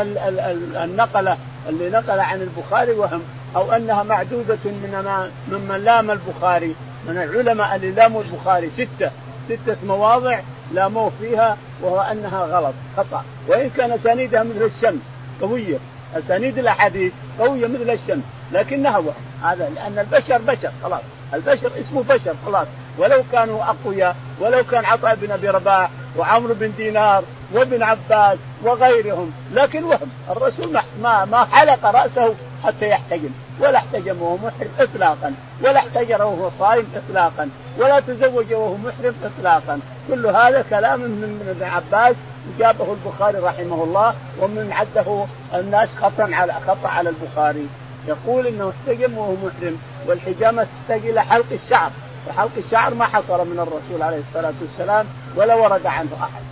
النقله 0.85 1.37
اللي 1.69 1.91
نقل 1.91 2.21
عن 2.21 2.41
البخاري 2.43 2.93
وهم. 2.93 3.23
أو 3.57 3.73
أنها 3.73 4.03
معدودة 4.03 4.59
من 4.65 5.29
ممن 5.53 5.85
لام 5.85 6.11
البخاري. 6.11 6.75
من 7.09 7.17
العلماء 7.17 7.77
اللي 7.77 7.91
لاموا 7.91 8.23
البخاري. 8.23 8.71
ستة. 8.71 9.11
ستة 9.49 9.77
مواضع 9.87 10.41
لاموه 10.73 11.11
فيها 11.21 11.57
وهو 11.83 12.01
أنها 12.01 12.45
غلط 12.45 12.75
خطأ. 12.97 13.25
وإن 13.49 13.71
كان 13.77 13.93
اسانيدها 13.93 14.43
مثل 14.43 14.71
الشمس 14.77 15.01
قوية. 15.41 15.79
اسانيد 16.17 16.59
الأحاديث 16.59 17.13
قوية 17.39 17.67
مثل 17.67 17.91
الشمس 17.91 18.25
لكنها 18.53 18.99
وهم 18.99 19.15
هذا 19.43 19.71
لأن 19.75 19.99
البشر 19.99 20.39
بشر 20.39 20.71
خلاص. 20.83 21.01
البشر 21.35 21.71
اسمه 21.81 22.03
بشر 22.03 22.35
خلاص. 22.47 22.67
ولو 22.99 23.23
كانوا 23.33 23.63
أقوياء 23.65 24.17
ولو 24.41 24.65
كان 24.65 24.85
عطاء 24.85 25.15
بن 25.15 25.33
أبي 25.33 25.49
رباح 25.49 25.91
وعمرو 26.17 26.55
بن 26.55 26.73
دينار 26.77 27.23
وابن 27.53 27.83
عباس 27.83 28.39
وغيرهم. 28.63 29.33
لكن 29.53 29.85
وهم 29.85 30.11
الرسول 30.31 30.81
ما 31.03 31.25
ما 31.25 31.45
حلق 31.45 31.85
رأسه 31.87 32.35
حتى 32.65 32.89
يحتجم. 32.89 33.31
ولا 33.61 33.79
احتجم 33.79 34.23
وهو 34.23 34.37
محرم 34.37 34.71
اطلاقا. 34.81 35.35
ولا 35.63 35.79
احتجر 35.79 36.23
وهو 36.23 36.51
صائم 36.59 36.87
اطلاقا. 36.97 37.49
ولا 37.79 38.01
تزوج 38.01 38.53
وهو 38.53 38.77
محرم 38.77 39.15
اطلاقا. 39.25 39.81
كل 40.11 40.27
هذا 40.27 40.65
كلام 40.71 41.01
من 41.01 41.47
ابن 41.49 41.71
عباس 41.71 42.17
جابه 42.59 42.93
البخاري 42.93 43.39
رحمه 43.39 43.85
الله 43.85 44.15
ومن 44.41 44.73
عده 44.73 45.25
الناس 45.55 45.89
خطا 46.01 46.29
على 46.33 46.53
خطا 46.53 46.89
على 46.89 47.11
البخاري. 47.11 47.67
يقول 48.09 48.47
إنه 48.47 48.73
احتجم 48.73 49.19
وهو 49.19 49.33
محرم 49.33 49.79
والحجامة 50.07 50.67
تحتاج 50.83 51.09
إلى 51.11 51.23
حلق 51.23 51.47
الشعر. 51.65 51.91
وحلق 52.29 52.51
الشعر 52.57 52.95
ما 52.95 53.05
حصل 53.05 53.39
من 53.47 53.61
الرسول 53.61 54.03
عليه 54.03 54.21
الصلاة 54.29 54.53
والسلام 54.61 55.07
ولا 55.37 55.55
ورد 55.55 55.87
عنه 55.87 56.11
أحد. 56.21 56.50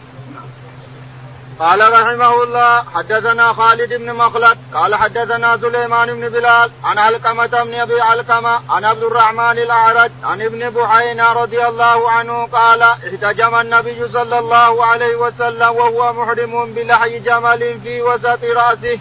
قال 1.58 1.92
رحمه 1.92 2.42
الله 2.42 2.82
حدثنا 2.94 3.52
خالد 3.52 3.94
بن 3.94 4.12
مخلد 4.12 4.58
قال 4.74 4.94
حدثنا 4.94 5.56
سليمان 5.56 6.14
بن 6.14 6.28
بلال 6.28 6.70
عن 6.84 6.98
علقمة 6.98 7.46
بن 7.46 7.74
أبي 7.74 8.00
علقمة 8.00 8.60
عن 8.70 8.84
عبد 8.84 9.02
الرحمن 9.02 9.58
الأعرج 9.58 10.10
عن 10.24 10.42
ابن 10.42 10.70
بحينا 10.70 11.32
رضي 11.32 11.66
الله 11.66 12.10
عنه 12.10 12.46
قال 12.46 12.82
احتجم 12.82 13.54
النبي 13.54 14.08
صلى 14.08 14.38
الله 14.38 14.84
عليه 14.84 15.16
وسلم 15.16 15.76
وهو 15.76 16.12
محرم 16.12 16.72
بلحي 16.74 17.18
جمل 17.18 17.80
في 17.80 18.02
وسط 18.02 18.44
رأسه. 18.44 18.98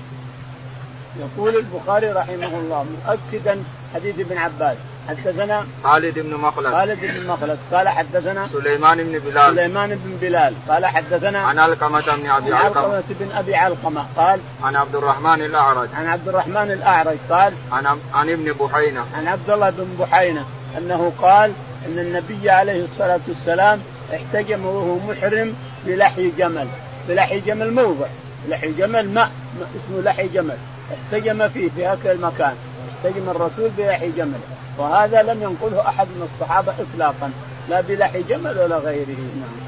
يقول 1.20 1.56
البخاري 1.56 2.12
رحمه 2.12 2.60
الله 2.60 2.86
مؤكدا 3.08 3.64
حديث 3.94 4.20
ابن 4.20 4.38
عباس 4.38 4.78
حدثنا 5.08 5.66
خالد 5.84 6.20
بن 6.20 6.34
مخلد. 6.34 6.72
خالد 6.72 7.00
بن 7.02 7.28
مخلد. 7.28 7.58
قال 7.72 7.90
حدثنا 7.90 8.48
سليمان 8.48 8.98
بن 8.98 9.20
بلال. 9.20 9.56
سليمان 9.56 9.90
بن 9.90 10.18
بلال. 10.22 10.54
قال 10.70 10.86
حدثنا 10.86 11.40
عن 11.40 11.60
علقمة 11.60 12.16
بن 12.16 12.30
أبي 12.30 12.54
علقمة. 12.54 12.82
علقمة 12.82 13.04
بن 13.10 13.32
أبي 13.38 13.56
علقمة. 13.56 14.06
قال 14.18 14.40
عن 14.64 14.76
عبد 14.76 14.96
الرحمن 14.96 15.42
الأعرج. 15.42 15.90
عن 15.96 16.08
عبد 16.08 16.28
الرحمن 16.28 16.72
الأعرج. 16.72 17.18
قال 17.30 17.54
عن 17.72 17.86
عن 18.14 18.30
ابن 18.30 18.54
بحينة. 18.54 19.06
عن 19.18 19.28
عبد 19.28 19.50
الله 19.50 19.70
بن 19.70 19.96
بحينة 20.00 20.46
أنه 20.78 21.12
قال 21.22 21.54
إن 21.86 22.00
النبي 22.00 22.50
عليه 22.50 22.86
الصلاة 22.86 23.20
والسلام 23.28 23.80
احتجم 24.16 24.66
وهو 24.66 24.98
محرم 25.10 25.56
بلحي 25.86 26.32
جمل. 26.38 26.68
بلحي 27.08 27.40
جمل 27.40 27.74
موضع. 27.74 28.08
لحي 28.50 28.72
جمل 28.72 29.10
ماء. 29.10 29.32
اسمه 29.58 30.02
لحي 30.02 30.28
جمل. 30.28 30.58
احتجم 30.94 31.50
فيه 31.50 31.70
في 31.76 31.88
هذا 31.88 32.12
المكان. 32.12 32.56
احتجم 32.98 33.30
الرسول 33.30 33.70
بلحي 33.78 34.12
جمل. 34.12 34.40
وهذا 34.78 35.22
لم 35.22 35.44
ينقله 35.44 35.90
أحد 35.90 36.08
من 36.08 36.30
الصحابة 36.34 36.74
اطلاقا 36.80 37.32
لا 37.70 37.82
بلحي 37.82 38.24
جمل 38.24 38.60
ولا 38.60 38.78
غيره 38.78 39.18
نعم. 39.40 39.68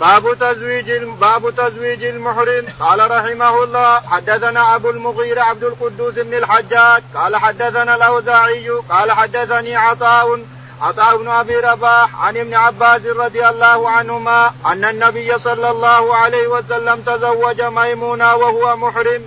باب 0.00 0.38
تزويج 0.38 0.92
باب 1.20 1.50
تزويج 1.56 2.04
المحرم 2.04 2.66
قال 2.80 3.10
رحمه 3.10 3.64
الله 3.64 4.00
حدثنا 4.00 4.74
أبو 4.74 4.90
المغيرة 4.90 5.40
عبد 5.40 5.64
القدوس 5.64 6.14
بن 6.14 6.34
الحجاج 6.34 7.02
قال 7.14 7.36
حدثنا 7.36 7.94
الأوزاعي 7.94 8.68
قال 8.68 9.12
حدثني 9.12 9.76
عطاء 9.76 10.40
عطاء 10.80 11.16
بن 11.16 11.28
أبي 11.28 11.56
رباح 11.56 12.24
عن 12.24 12.36
ابن 12.36 12.54
عباس 12.54 13.06
رضي 13.06 13.48
الله 13.48 13.90
عنهما 13.90 14.52
أن 14.66 14.84
النبي 14.84 15.38
صلى 15.38 15.70
الله 15.70 16.14
عليه 16.14 16.46
وسلم 16.46 17.00
تزوج 17.00 17.60
ميمونة 17.60 18.34
وهو 18.34 18.76
محرم. 18.76 19.22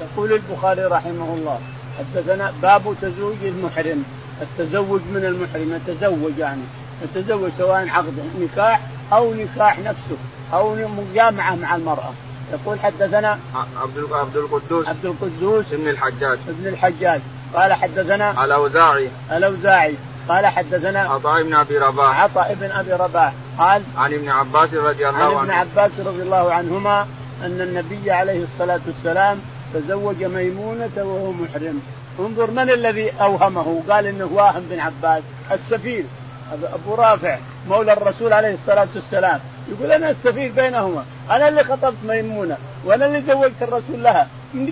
يقول 0.00 0.32
البخاري 0.32 0.84
رحمه 0.84 1.34
الله 1.34 1.60
حدثنا 1.98 2.52
باب 2.62 2.94
تزوج 3.02 3.36
المحرم 3.42 4.04
التزوج 4.42 5.00
من 5.14 5.24
المحرم 5.24 5.80
يتزوج 5.86 6.38
يعني 6.38 6.62
يتزوج 7.02 7.50
سواء 7.58 7.88
عقد 7.88 8.14
نكاح 8.40 8.80
أو 9.12 9.34
نكاح 9.34 9.78
نفسه 9.78 10.16
أو 10.52 10.74
مجامعة 10.74 11.54
مع 11.54 11.76
المرأة. 11.76 12.12
يقول 12.52 12.80
حدثنا 12.80 13.38
عبد 13.82 14.12
عبد 14.12 14.36
القدوس. 14.36 14.88
عبد 14.88 15.04
القدوس 15.06 15.72
ابن 15.72 15.88
الحجاج. 15.88 16.38
ابن 16.48 16.66
الحجاج. 16.66 17.20
قال 17.54 17.72
حدثنا 17.72 18.44
الأوزاعي. 18.44 19.10
الأوزاعي. 19.32 19.94
قال 20.28 20.46
حدثنا 20.46 21.00
عطاء 21.00 21.42
بن 21.42 21.54
أبي 21.54 21.78
رباح. 21.78 22.20
عطاء 22.20 22.56
بن 22.60 22.70
أبي 22.70 22.92
رباح. 22.92 23.32
قال 23.58 23.82
عن 23.96 24.14
ابن 24.14 24.28
عباس 24.28 24.74
رضي 24.74 25.08
الله 25.08 25.38
عنه. 25.38 25.38
عن 25.38 25.44
ابن 25.44 25.50
عباس 25.50 25.90
رضي 26.06 26.22
الله 26.22 26.52
عنهما 26.52 27.06
أن 27.44 27.60
النبي 27.60 28.10
عليه 28.10 28.44
الصلاة 28.44 28.80
والسلام 28.86 29.40
تزوج 29.74 30.24
ميمونة 30.24 30.96
وهو 30.96 31.32
محرم. 31.32 31.82
انظر 32.18 32.50
من 32.50 32.70
الذي 32.70 33.10
أوهمه؟ 33.20 33.82
قال 33.88 34.06
إنه 34.06 34.30
واهم 34.32 34.62
بن 34.70 34.80
عباس 34.80 35.22
السفير. 35.52 36.04
أبو 36.52 36.94
رافع 36.94 37.38
مولى 37.68 37.92
الرسول 37.92 38.32
عليه 38.32 38.54
الصلاة 38.54 38.88
والسلام. 38.94 39.40
يقول 39.68 39.92
أنا 39.92 40.10
السفير 40.10 40.52
بينهما. 40.56 41.04
أنا 41.30 41.48
اللي 41.48 41.64
خطبت 41.64 41.96
ميمونة 42.04 42.56
وأنا 42.84 43.06
اللي 43.06 43.22
زوجت 43.22 43.62
الرسول 43.62 44.02
لها. 44.02 44.28
من 44.54 44.66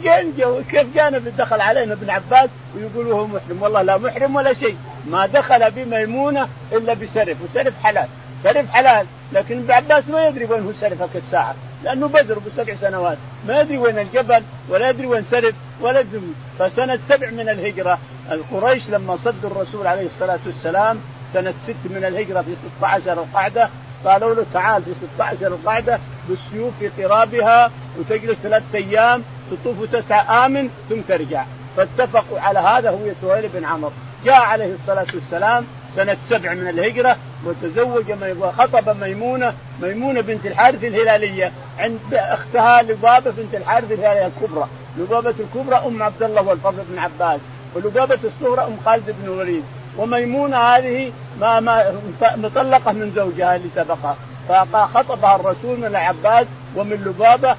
كيف 0.71 0.95
جانا 0.95 1.19
دخل 1.39 1.61
علينا 1.61 1.93
ابن 1.93 2.11
عباس؟ 2.11 2.51
ويقول 2.77 3.13
هو 3.13 3.27
محرم. 3.27 3.63
والله 3.63 3.83
لا 3.83 3.97
محرم 3.97 4.37
ولا 4.37 4.55
شيء. 4.55 4.77
ما 5.11 5.27
دخل 5.27 5.71
بميمونة 5.71 6.49
إلا 6.73 6.95
بسرف. 6.95 7.37
وسرف 7.43 7.75
حلال. 7.83 8.09
سرف 8.45 8.71
حلال. 8.71 9.07
لكن 9.33 9.59
ابن 9.59 9.73
عباس 9.73 10.09
ما 10.09 10.27
يدري 10.27 10.45
وين 10.45 10.63
هو 10.63 10.73
سرفك 10.81 11.17
الساعة. 11.17 11.55
لأنه 11.85 12.09
بدر 12.09 12.39
بسبع 12.39 12.75
سنوات. 12.81 13.19
ما 13.49 13.61
يدري 13.61 13.79
وين 13.79 13.99
الجبل 13.99 14.43
ولا 14.69 14.91
يدري 14.91 15.07
وين 15.07 15.25
سرف 15.25 15.55
ولا 15.81 16.01
يدري 16.01 16.21
فسنة 16.59 16.99
سبع 17.09 17.31
من 17.31 17.49
الهجرة. 17.49 17.99
القريش 18.31 18.89
لما 18.89 19.17
صدوا 19.17 19.51
الرسول 19.51 19.87
عليه 19.87 20.07
الصلاة 20.07 20.39
والسلام 20.47 20.99
سنة 21.33 21.55
ست 21.65 21.91
من 21.91 22.05
الهجرة 22.05 22.41
في 22.41 22.55
16 22.77 23.13
القعدة 23.13 23.69
قالوا 24.05 24.35
له 24.35 24.47
تعال 24.53 24.83
في 24.83 24.91
16 25.15 25.47
القعدة 25.47 25.99
بالسيوف 26.29 26.75
في 26.79 27.05
قرابها 27.05 27.71
وتجلس 27.99 28.37
ثلاثة 28.43 28.79
أيام 28.79 29.23
تطوف 29.51 29.81
وتسعى 29.81 30.47
آمن 30.47 30.71
ثم 30.89 31.01
ترجع. 31.09 31.45
فاتفقوا 31.77 32.41
على 32.41 32.59
هذا 32.59 32.91
هو 32.91 32.99
سهيل 33.23 33.49
بن 33.49 33.65
عمرو 33.65 33.93
جاء 34.25 34.41
عليه 34.41 34.75
الصلاة 34.75 35.07
والسلام 35.15 35.67
سنة 35.97 36.17
سبع 36.31 36.55
من 36.55 36.69
الهجرة 36.69 37.17
وتزوج 37.45 38.05
وخطب 38.41 38.97
ميمونة 39.01 39.53
ميمونة 39.83 40.21
بنت 40.21 40.47
الحارث 40.47 40.85
الهلالية 40.85 41.53
عند 41.79 42.15
أختها 42.15 42.83
لبابة 42.83 43.31
بنت 43.31 43.55
الحارث 43.55 43.93
الهلالية 43.93 44.27
الكبرى. 44.27 44.67
لبابة 44.99 45.35
الكبرى 45.41 45.77
أم 45.87 46.03
عبد 46.03 46.23
الله 46.23 46.43
والفضل 46.43 46.83
بن 46.89 46.99
عباس 46.99 47.41
ولبابة 47.75 48.19
الصغرى 48.25 48.65
أم 48.65 48.77
خالد 48.85 49.15
بن 49.21 49.25
الوليد 49.25 49.65
وميمونة 49.99 50.57
هذه 50.57 51.13
ما 51.41 51.61
ما 51.61 52.01
مطلقة 52.37 52.93
من 52.93 53.13
زوجها 53.17 53.57
اللي 53.57 53.69
سبقها. 53.75 54.17
فخطبها 54.49 55.37
الرسول 55.37 55.79
من 55.79 55.85
العباس 55.85 56.47
ومن 56.77 56.97
لبابة 57.07 57.57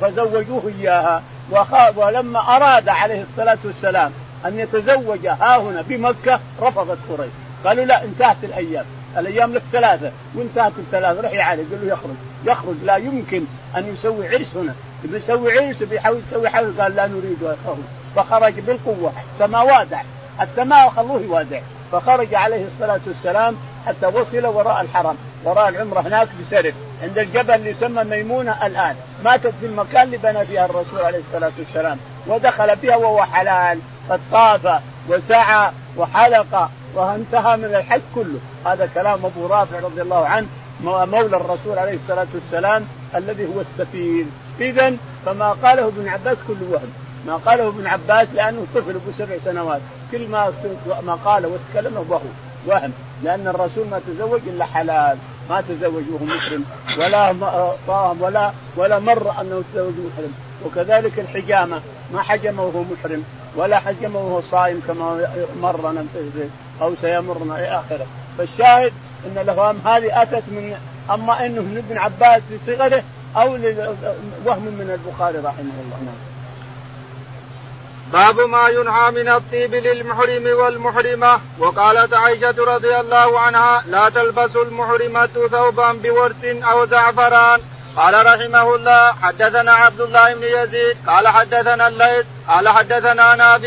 فزوجوه 0.00 0.72
إياها. 0.80 1.22
ولما 1.96 2.56
أراد 2.56 2.88
عليه 2.88 3.22
الصلاة 3.22 3.58
والسلام 3.64 4.12
أن 4.46 4.58
يتزوج 4.58 5.26
ها 5.26 5.56
هنا 5.56 5.82
بمكة 5.82 6.40
رفضت 6.62 6.98
قريش. 7.08 7.30
قالوا 7.64 7.84
لا 7.84 8.04
انتهت 8.04 8.36
الأيام. 8.42 8.84
الأيام 9.18 9.54
لك 9.54 9.62
ثلاثة. 9.72 10.10
وانتهت 10.34 10.72
الثلاثة. 10.78 11.20
روح 11.20 11.32
علي 11.32 11.62
قال 11.62 11.86
له 11.86 11.92
يخرج. 11.92 12.14
يخرج. 12.44 12.74
لا 12.84 12.96
يمكن 12.96 13.42
أن 13.76 13.94
يسوي 13.94 14.28
عرس 14.28 14.56
هنا. 14.56 14.74
يبي 15.04 15.16
يسوي 15.16 15.58
عرس 15.58 15.76
بيحاول 15.76 16.20
يسوي 16.28 16.48
حول 16.48 16.80
قال 16.80 16.96
لا 16.96 17.06
نريد 17.06 17.38
يخرج. 17.42 17.78
فخرج 18.16 18.60
بالقوة. 18.60 19.12
حتى 19.16 19.50
ما 19.50 19.62
وادع. 19.62 20.02
حتى 20.38 20.64
ما 20.64 20.90
خلوه 20.90 21.20
يوادع. 21.20 21.60
فخرج 21.92 22.34
عليه 22.34 22.66
الصلاة 22.66 23.00
والسلام 23.06 23.56
حتى 23.86 24.06
وصل 24.06 24.46
وراء 24.46 24.80
الحرم. 24.80 25.16
وراء 25.44 25.68
العمرة 25.68 26.00
هناك 26.00 26.28
بسرف 26.40 26.74
عند 27.02 27.18
الجبل 27.18 27.54
اللي 27.54 27.70
يسمى 27.70 28.04
ميمونة 28.04 28.66
الآن. 28.66 28.96
ماتت 29.24 29.54
في 29.60 29.66
المكان 29.66 30.02
اللي 30.02 30.16
بنى 30.16 30.46
فيها 30.46 30.64
الرسول 30.64 31.00
عليه 31.00 31.18
الصلاة 31.18 31.52
والسلام. 31.58 31.98
ودخل 32.26 32.76
بها 32.76 32.96
وهو 32.96 33.24
حلال. 33.24 33.78
قد 34.10 34.20
طاف 34.32 34.80
وسعى 35.08 35.70
وحلق. 35.96 36.70
وانتهى 36.94 37.56
من 37.56 37.64
الحج 37.64 38.00
كله. 38.14 38.38
هذا 38.66 38.88
كلام 38.94 39.26
أبو 39.26 39.46
رافع 39.46 39.80
رضي 39.80 40.02
الله 40.02 40.26
عنه 40.26 40.46
مولى 40.80 41.36
الرسول 41.36 41.78
عليه 41.78 41.94
الصلاة 41.94 42.26
والسلام 42.34 42.84
الذي 43.14 43.46
هو 43.46 43.60
السفير. 43.60 44.24
اذا 44.60 44.96
فما 45.26 45.52
قاله 45.52 45.86
ابن 45.86 46.08
عباس 46.08 46.36
كل 46.48 46.56
وهم. 46.70 46.92
ما 47.26 47.36
قاله 47.36 47.68
ابن 47.68 47.86
عباس 47.86 48.28
لأنه 48.34 48.66
طفل 48.74 48.90
ابو 48.90 49.12
سبع 49.18 49.36
سنوات. 49.44 49.80
كل 50.12 50.28
ما 50.28 50.52
ما 51.06 51.14
قاله 51.14 51.48
وتكلم 51.48 52.06
وهو 52.08 52.20
وهم. 52.66 52.92
لأن 53.22 53.48
الرسول 53.48 53.86
ما 53.90 54.00
تزوج 54.08 54.40
إلا 54.46 54.64
حلال. 54.64 55.18
ما 55.50 55.60
تزوج 55.60 56.04
وهو 56.12 56.24
محرم 56.24 56.64
ولا 56.98 57.34
ولا 58.20 58.52
ولا 58.76 58.98
مر 58.98 59.40
أنه 59.40 59.62
تزوج 59.74 59.94
محرم 59.94 60.32
وكذلك 60.66 61.18
الحجامة. 61.18 61.80
ما 62.12 62.22
حجم 62.22 62.58
وهو 62.58 62.82
محرم 62.82 63.24
ولا 63.56 63.78
حجم 63.78 64.16
وهو 64.16 64.40
صائم 64.40 64.82
كما 64.88 65.28
مرنا 65.62 66.04
أو 66.82 66.94
سيمرنا 67.00 67.58
إلى 67.58 67.68
آخره. 67.68 68.06
فالشاهد 68.38 68.92
إن 69.26 69.38
الاوهام 69.38 69.78
هذه 69.84 70.22
أتت 70.22 70.42
من 70.48 70.76
أما 71.10 71.46
إنه 71.46 71.62
من 71.62 71.84
ابن 71.88 71.98
عباس 71.98 72.42
في 72.48 72.76
صغره 72.76 73.02
أو 73.36 73.48
وهم 74.44 74.64
من 74.64 74.98
البخاري 74.98 75.38
رحمه 75.38 75.76
الله. 75.84 75.98
نعم. 76.06 76.20
باب 78.12 78.40
ما 78.40 78.68
ينهى 78.68 79.10
من 79.10 79.28
الطيب 79.28 79.74
للمحرم 79.74 80.46
والمحرمة. 80.46 81.40
وقالت 81.58 82.14
عائشة 82.14 82.54
رضي 82.58 82.96
الله 83.00 83.40
عنها 83.40 83.82
لا 83.86 84.08
تلبس 84.08 84.56
المحرمة 84.56 85.26
ثوبا 85.26 85.92
بورد 85.92 86.44
أو 86.44 86.86
زعفران. 86.86 87.60
قال 87.96 88.26
رحمه 88.26 88.74
الله 88.74 89.12
حدثنا 89.12 89.72
عبد 89.72 90.00
الله 90.00 90.34
بن 90.34 90.42
يزيد 90.42 90.96
قال 91.06 91.28
حدثنا 91.28 91.88
الليث 91.88 92.26
قال 92.48 92.68
حدثنا 92.68 93.22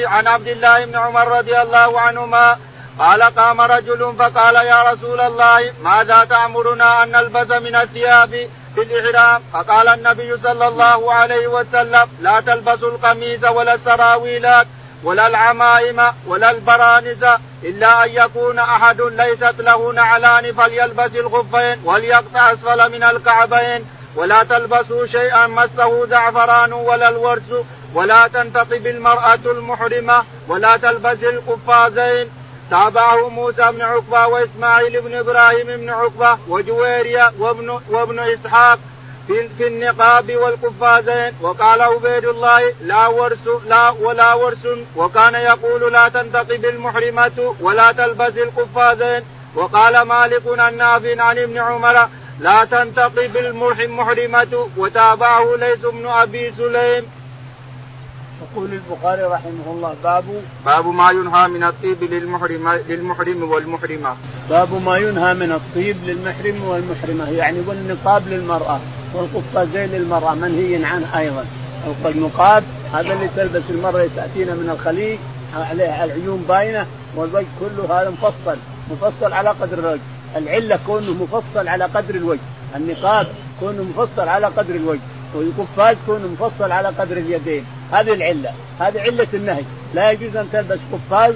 عن 0.08 0.28
عبد 0.28 0.48
الله 0.48 0.86
بن 0.86 0.96
عمر 0.96 1.28
رضي 1.28 1.62
الله 1.62 2.00
عنهما 2.00 2.58
قال 3.00 3.22
قام 3.24 3.62
رجل 3.62 4.14
فقال 4.20 4.56
يا 4.56 4.92
رسول 4.92 5.22
الله 5.22 5.74
ماذا 5.84 6.24
تأمرنا 6.24 7.04
أن 7.04 7.12
نلبس 7.12 7.52
من 7.52 7.76
الثياب 7.76 8.50
في 8.76 8.82
الإحرام؟ 8.82 9.42
فقال 9.54 9.88
النبي 9.88 10.38
صلى 10.38 10.68
الله 10.68 11.14
عليه 11.14 11.48
وسلم 11.48 12.08
لا 12.22 12.40
تلبسوا 12.40 12.90
القميص 12.90 13.44
ولا 13.44 13.74
السراويلات 13.74 14.68
ولا 15.04 15.28
العمائم 15.28 16.02
ولا 16.28 16.52
البرانز 16.52 17.24
إلا 17.64 18.06
أن 18.06 18.10
يكون 18.10 18.60
أحد 18.60 19.02
ليست 19.02 19.56
له 19.60 19.94
نعلان 19.94 20.54
فليلبس 20.54 21.16
الخفين 21.16 21.82
وليقطع 21.84 22.54
أسفل 22.54 22.92
من 22.92 23.04
الكعبين. 23.04 23.86
ولا 24.16 24.44
تلبسوا 24.44 25.06
شيئا 25.08 25.48
مسه 25.48 26.06
زعفران 26.06 26.74
ولا 26.74 27.10
الورس 27.10 27.54
ولا 27.94 28.28
تنتقب 28.28 28.88
المرأة 28.88 29.40
المحرمة 29.46 30.24
ولا 30.48 30.78
تلبس 30.78 31.24
القفازين. 31.24 32.43
تابعه 32.74 33.30
موسى 33.30 33.72
بن 33.72 33.82
عقبة 33.82 34.28
وإسماعيل 34.28 35.02
بن 35.02 35.16
إبراهيم 35.16 35.68
بن 35.68 35.90
عقبة 35.90 36.38
وجويريا 36.50 37.32
وابن, 37.40 37.80
وابن 37.90 38.20
إسحاق 38.20 38.80
في, 39.28 39.50
في 39.58 39.68
النقاب 39.68 40.36
والقفازين 40.36 41.34
وقال 41.42 41.82
عبيد 41.82 42.26
الله 42.26 42.74
لا 42.82 43.08
ورس 43.08 43.48
لا 43.68 43.90
ولا 43.90 44.34
ورس 44.34 44.66
وكان 44.96 45.36
يقول 45.36 45.94
لا 45.94 46.10
تنتقب 46.10 46.66
المحرمة 46.66 47.56
ولا 47.62 47.92
تلبس 47.92 48.38
القفازين 48.38 49.24
وقال 49.56 50.02
مالك 50.02 50.48
النافع 50.48 51.22
عن 51.24 51.38
ابن 51.38 51.58
عمر 51.58 52.08
لا 52.40 52.66
تنتقب 52.66 53.38
المحرمة 53.38 54.68
وتابعه 54.78 55.56
ليس 55.56 55.80
بن 55.80 56.08
أبي 56.08 56.52
سليم. 56.52 57.06
يقول 58.44 58.70
البخاري 58.74 59.24
رحمه 59.24 59.68
الله 59.68 59.96
باب 60.04 60.24
باب 60.66 60.88
ما 60.88 61.12
ينهى 61.12 61.48
من 61.48 61.64
الطيب 61.64 62.04
للمحرم 62.04 62.70
للمحرم 62.90 63.44
والمحرمة. 63.52 64.16
باب 64.50 64.82
ما 64.86 64.98
ينهى 64.98 65.34
من 65.34 65.52
الطيب 65.52 65.98
للمحرم 66.04 66.64
والمحرمة 66.64 67.30
يعني 67.30 67.60
والنقاب 67.68 68.28
للمرأة 68.28 68.80
والقفازين 69.14 69.90
للمرأة 69.90 70.34
منهي 70.36 70.86
عنه 70.86 71.20
أيضا. 71.20 71.46
النقاب 72.06 72.64
هذا 72.94 73.14
اللي 73.14 73.30
تلبس 73.36 73.64
المرأة 73.70 74.08
تاتينا 74.16 74.54
من 74.54 74.70
الخليج 74.70 75.20
عليه 75.56 76.04
العيون 76.04 76.46
باينة 76.50 76.86
والوجه 77.16 77.46
كله 77.60 78.02
هذا 78.02 78.10
مفصل 78.10 78.58
مفصل 78.92 79.34
على 79.34 79.50
قدر 79.50 79.80
الوجه. 79.80 80.02
العلة 80.36 80.80
كونه 80.88 81.12
مفصل 81.12 81.68
على 81.68 81.84
قدر 81.84 82.16
الوجه. 82.16 82.40
النقاب 82.76 83.28
كونه 83.60 83.84
مفصل 83.84 84.28
على 84.30 84.48
قدر 84.48 84.76
الوجه. 84.76 85.00
والقفاز 85.36 85.98
كونه 86.06 86.28
مفصل 86.28 86.72
على 86.72 86.88
قدر 86.88 87.18
اليدين. 87.18 87.66
هذه 87.94 88.14
العلة. 88.14 88.52
هذه 88.80 89.02
علة 89.02 89.28
النهي. 89.34 89.64
لا 89.94 90.12
يجوز 90.12 90.36
أن 90.36 90.48
تلبس 90.54 90.80
قفاز 90.94 91.34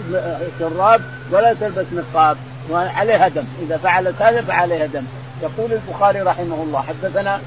شراب 0.60 1.02
ولا 1.32 1.54
تلبس 1.54 1.86
نقاب. 1.94 2.38
وعليها 2.70 3.28
دم. 3.28 3.44
إذا 3.62 3.78
فعلت 3.78 4.22
هذا 4.22 4.42
فعليها 4.42 4.86
دم. 4.86 5.04
يقول 5.42 5.74
البخاري 5.74 6.22
رحمه 6.22 6.64
الله. 6.64 6.82
حدثنا 6.82 7.42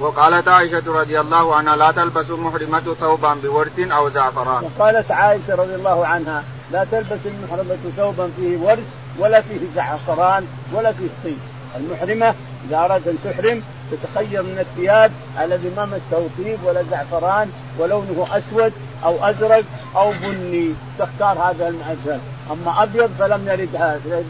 وقالت 0.00 0.48
عائشة 0.48 1.00
رضي 1.00 1.20
الله 1.20 1.54
عنها 1.54 1.76
لا 1.76 1.90
تلبس 1.90 2.30
المحرمة 2.30 2.94
ثوبا 3.00 3.34
بورد 3.34 3.78
أو 3.78 4.08
زعفران. 4.10 4.64
وقالت 4.64 5.10
عائشة 5.10 5.54
رضي 5.54 5.74
الله 5.74 6.06
عنها 6.06 6.42
لا 6.72 6.86
تلبس 6.92 7.20
المحرمة 7.26 7.76
ثوبا 7.96 8.30
فيه 8.36 8.56
ورس 8.58 8.88
ولا 9.18 9.40
فيه 9.40 9.58
زعفران 9.76 10.46
ولا 10.72 10.92
فيه 10.92 11.08
طيب 11.24 11.38
المحرمة. 11.76 12.34
إذا 12.68 12.76
ارادت 12.76 13.08
أن 13.08 13.18
تحرم 13.24 13.62
تتخير 13.90 14.42
من 14.42 14.58
الثياب 14.58 15.12
الذي 15.40 15.70
ما 15.76 15.84
مسه 15.84 16.28
طيب 16.38 16.58
ولا 16.64 16.82
زعفران 16.90 17.50
ولونه 17.78 18.26
أسود 18.30 18.72
أو 19.04 19.24
أزرق 19.24 19.64
أو 19.96 20.12
بني. 20.12 20.74
تختار 20.98 21.38
هذا 21.38 21.68
المثل 21.68 22.20
أما 22.50 22.82
أبيض 22.82 23.10
فلم 23.18 23.48
يرد 23.48 23.76
هذا 23.76 24.24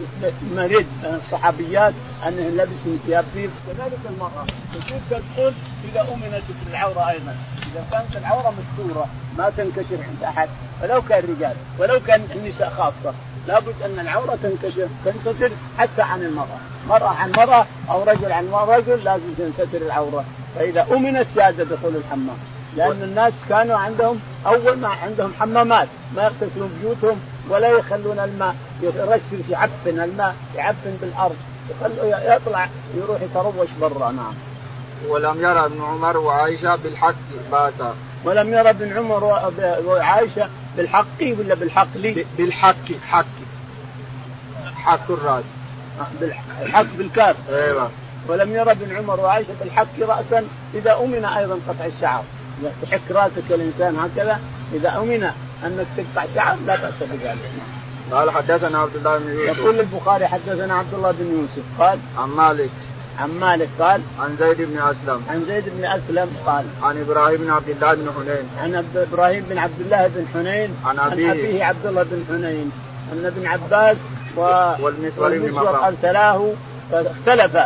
يرد 0.52 0.86
الصحابيات 1.04 1.94
انهم 2.28 2.56
لبسوا 2.56 2.96
ثياب 3.06 3.24
بيض. 3.34 3.50
كذلك 3.66 3.98
المرأة. 4.10 4.46
تجوز 4.74 5.00
تدخل 5.10 5.52
إذا 5.84 6.00
أمنت 6.00 6.44
بالعورة 6.66 7.10
أيضا. 7.10 7.36
إذا 7.72 7.84
كانت 7.92 8.16
العورة 8.16 8.54
مستورة 8.58 9.06
ما 9.38 9.50
تنكشف 9.56 10.00
عند 10.08 10.24
أحد. 10.24 10.48
ولو 10.82 11.02
كان 11.02 11.18
رجال 11.18 11.56
ولو 11.78 12.00
كان 12.00 12.28
النساء 12.34 12.70
خاصة. 12.70 13.14
لابد 13.48 13.74
أن 13.84 13.98
العورة 13.98 14.38
تنكشف 14.42 14.88
تنستر 15.04 15.50
حتى 15.78 16.02
عن 16.02 16.22
المرأة. 16.22 16.73
مرأة 16.88 17.08
عن 17.08 17.32
مرأة 17.36 17.66
أو 17.90 18.02
رجل 18.02 18.32
عن 18.32 18.48
رجل 18.52 19.04
لازم 19.04 19.34
تنستر 19.38 19.76
العورة. 19.76 20.24
فإذا 20.56 20.86
أمنت 20.92 21.26
جاز 21.36 21.54
دخول 21.54 21.96
الحمام. 21.96 22.36
لأن 22.76 23.02
الناس 23.02 23.32
كانوا 23.48 23.76
عندهم 23.76 24.20
أول 24.46 24.78
ما 24.78 24.88
عندهم 24.88 25.32
حمامات 25.40 25.88
ما 26.16 26.22
يغتسلون 26.22 26.78
بيوتهم 26.82 27.20
ولا 27.48 27.68
يخلون 27.68 28.18
الماء 28.18 28.54
يرشش 28.82 29.48
يعفن 29.50 30.00
الماء 30.00 30.34
يعفن 30.56 30.96
بالأرض. 31.00 31.36
يطلع 32.02 32.68
يروح 32.94 33.20
يتروش 33.22 33.68
برا 33.80 34.12
نعم. 34.12 34.34
ولم 35.08 35.40
يرى 35.40 35.64
ابن 35.64 35.82
عمر 35.82 36.16
وعائشة 36.16 36.76
بالحق 36.76 37.14
باسا 37.52 37.94
ولم 38.24 38.52
يرى 38.52 38.70
ابن 38.70 38.98
عمر 38.98 39.24
وعائشة 39.86 40.48
بالحق 40.76 41.22
ولا 41.22 41.54
بالحق 41.54 41.96
لي؟ 41.96 42.26
بالحق 42.38 42.92
حق. 43.08 43.24
حق 44.76 45.10
الراس 45.10 45.44
الحق 46.62 46.86
بالكاف. 46.98 47.36
أيوه. 47.50 47.90
ولم 48.28 48.52
يرى 48.52 48.70
ابن 48.70 48.96
عمر 48.96 49.20
وعائشة 49.20 49.48
بالحق 49.60 50.00
راسا 50.00 50.44
إذا 50.74 50.96
أمن 51.04 51.24
أيضا 51.24 51.58
قطع 51.68 51.84
الشعر. 51.84 52.24
تحك 52.82 53.00
رأسك 53.10 53.50
الإنسان 53.50 53.96
هكذا 53.96 54.40
إذا 54.74 54.88
أمن 54.88 55.30
أنك 55.64 55.86
تقطع 55.96 56.26
شعر 56.34 56.56
لا 56.66 56.76
بأس 56.76 56.94
بذلك. 57.00 57.38
قال 58.10 58.30
حدثنا 58.30 58.78
عبد 58.78 58.96
الله 58.96 59.18
بن 59.18 59.30
يوسف. 59.30 59.58
يقول 59.58 59.80
البخاري 59.80 60.26
حدثنا 60.26 60.74
عبد 60.74 60.94
الله 60.94 61.10
بن 61.18 61.40
يوسف. 61.40 61.80
قال 61.80 61.98
عن 62.18 62.28
مالك. 62.28 62.70
عن 63.18 63.30
مالك 63.30 63.68
قال 63.78 64.00
عن 64.20 64.36
زيد 64.38 64.56
بن 64.56 64.78
أسلم. 64.78 65.22
عن 65.30 65.44
زيد 65.48 65.64
بن 65.76 65.84
أسلم 65.84 66.30
قال 66.46 66.64
عن 66.82 67.00
إبراهيم 67.00 67.36
بن 67.36 67.50
عبد 67.50 67.68
الله 67.68 67.94
بن 67.94 68.10
حنين. 68.16 68.48
عن 68.58 68.84
إبراهيم 68.96 69.44
بن 69.50 69.58
عبد 69.58 69.80
الله 69.80 70.10
بن 70.14 70.26
حنين 70.34 70.76
عن 70.84 70.98
أبيه, 70.98 71.30
عن 71.30 71.38
أبيه 71.38 71.64
عبد 71.64 71.86
الله 71.86 72.02
بن 72.02 72.24
حنين 72.28 72.72
أن 73.12 73.26
ابن 73.26 73.46
عباس. 73.46 73.96
والمسور 74.36 75.38
بن 75.38 75.58
أرسلاه. 75.58 76.52
فاختلف. 76.90 77.56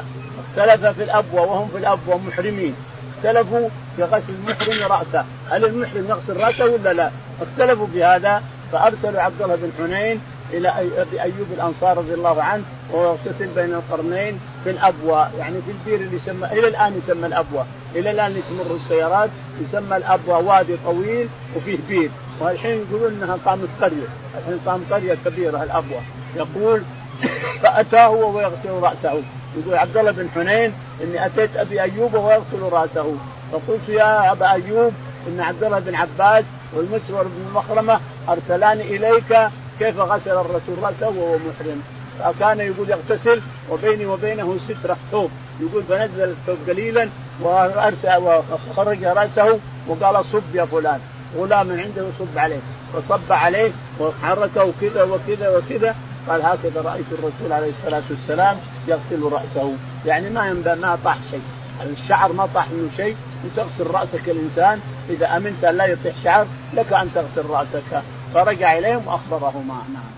اختلف 0.56 0.86
في 0.86 1.02
الابوه 1.02 1.40
وهم 1.40 1.68
في 1.68 1.78
الابوه 1.78 2.18
محرمين 2.18 2.74
اختلفوا 3.16 3.68
في 3.96 4.02
غسل 4.02 4.32
المحرم 4.32 4.92
رأسه. 4.92 5.24
هل 5.50 5.64
المحرم 5.64 6.06
يغسل 6.08 6.36
رأسه 6.36 6.64
ولا 6.64 6.92
لا؟ 6.92 7.10
اختلفوا 7.42 7.86
في 7.92 8.04
هذا. 8.04 8.42
فأرسلوا 8.72 9.20
عبد 9.20 9.42
الله 9.42 9.56
بن 9.56 9.70
حنين 9.78 10.20
إلى 10.52 10.68
أبي 10.96 11.22
أيوب 11.22 11.46
الأنصار 11.54 11.98
رضي 11.98 12.14
الله 12.14 12.42
عنه 12.42 12.62
وهو 12.90 13.04
يغتسل 13.04 13.46
بين 13.46 13.74
القرنين 13.74 14.40
في 14.64 14.70
الأبوة. 14.70 15.28
يعني 15.38 15.56
في 15.66 15.70
البير 15.70 16.06
اللي 16.06 16.16
يسمى 16.16 16.46
إلى 16.46 16.68
الآن 16.68 17.00
يسمى 17.04 17.26
الأبوة. 17.26 17.66
إلى 17.94 18.10
الآن 18.10 18.42
تمر 18.50 18.76
السيارات 18.76 19.30
يسمى 19.60 19.96
الأبوة 19.96 20.38
وادي 20.38 20.76
طويل 20.84 21.28
وفيه 21.56 21.78
بير. 21.88 22.10
والحين 22.40 22.86
يقولون 22.90 23.22
إنها 23.22 23.38
قامت 23.46 23.68
قرية. 23.80 24.08
الحين 24.38 24.58
قامت 24.66 24.92
قرية 24.92 25.16
كبيرة 25.24 25.62
الأبوة. 25.62 26.00
يقول 26.36 26.82
فأتاه 27.62 28.10
وهو 28.10 28.40
يغسل 28.40 28.70
رأسه. 28.70 29.22
يقول 29.56 29.74
عبد 29.74 29.96
الله 29.96 30.10
بن 30.10 30.28
حنين 30.34 30.72
إني 31.02 31.26
أتيت 31.26 31.56
أبي 31.56 31.82
أيوب 31.82 32.14
وهو 32.14 32.30
يغسل 32.30 32.72
رأسه. 32.72 33.16
فقلت 33.52 33.88
يا 33.88 34.32
أبا 34.32 34.52
أيوب 34.52 34.92
إن 35.28 35.40
عبد 35.40 35.64
الله 35.64 35.78
بن 35.78 35.94
عباس 35.94 36.44
والمسور 36.74 37.22
بن 37.22 37.52
مخرمة 37.54 38.00
ارسلاني 38.28 38.82
إليك 38.82 39.48
كيف 39.78 40.00
غسل 40.00 40.30
الرسول 40.30 40.82
رأسه 40.82 41.08
وهو 41.08 41.36
محرم؟ 41.36 41.82
فكان 42.18 42.60
يقول 42.60 42.90
يغتسل 42.90 43.40
وبيني 43.70 44.06
وبينه 44.06 44.56
سترة. 44.68 44.96
ثوب 45.10 45.30
يقول 45.60 45.82
فنزل 45.82 46.24
الثوب 46.24 46.58
قليلا 46.68 47.08
وأرسل 47.40 48.16
وخرج 48.16 49.04
رأسه 49.04 49.58
وقال 49.86 50.24
صب 50.24 50.54
يا 50.54 50.64
فلان. 50.64 51.00
غلام 51.36 51.70
عنده 51.70 52.02
يصب 52.08 52.38
عليه. 52.38 52.60
فصب 52.94 53.32
عليه 53.32 53.70
وحركه 54.00 54.72
كذا 54.80 55.02
وكذا 55.02 55.56
وكذا. 55.56 55.94
قال 56.28 56.42
هكذا 56.42 56.80
رأيت 56.80 57.06
الرسول 57.12 57.52
عليه 57.52 57.70
الصلاة 57.70 58.02
والسلام 58.10 58.56
يغسل 58.88 59.22
رأسه. 59.32 59.76
يعني 60.06 60.30
ما 60.30 60.52
ما 60.74 60.98
طاح 61.04 61.16
شيء. 61.30 61.42
الشعر 61.82 62.32
ما 62.32 62.48
طاح 62.54 62.70
منه 62.70 62.90
شيء. 62.96 63.16
وتغسل 63.44 63.86
رأسك 63.86 64.28
الإنسان. 64.28 64.80
إذا 65.10 65.36
أمنت 65.36 65.64
أن 65.64 65.76
لا 65.76 65.86
يطيح 65.86 66.14
شعر 66.24 66.46
لك 66.74 66.92
أن 66.92 67.10
تغسل 67.14 67.48
رأسك. 67.50 68.02
فرجع 68.34 68.78
إليهم 68.78 69.06
وأخبرهما. 69.06 69.82
نعم. 69.94 70.08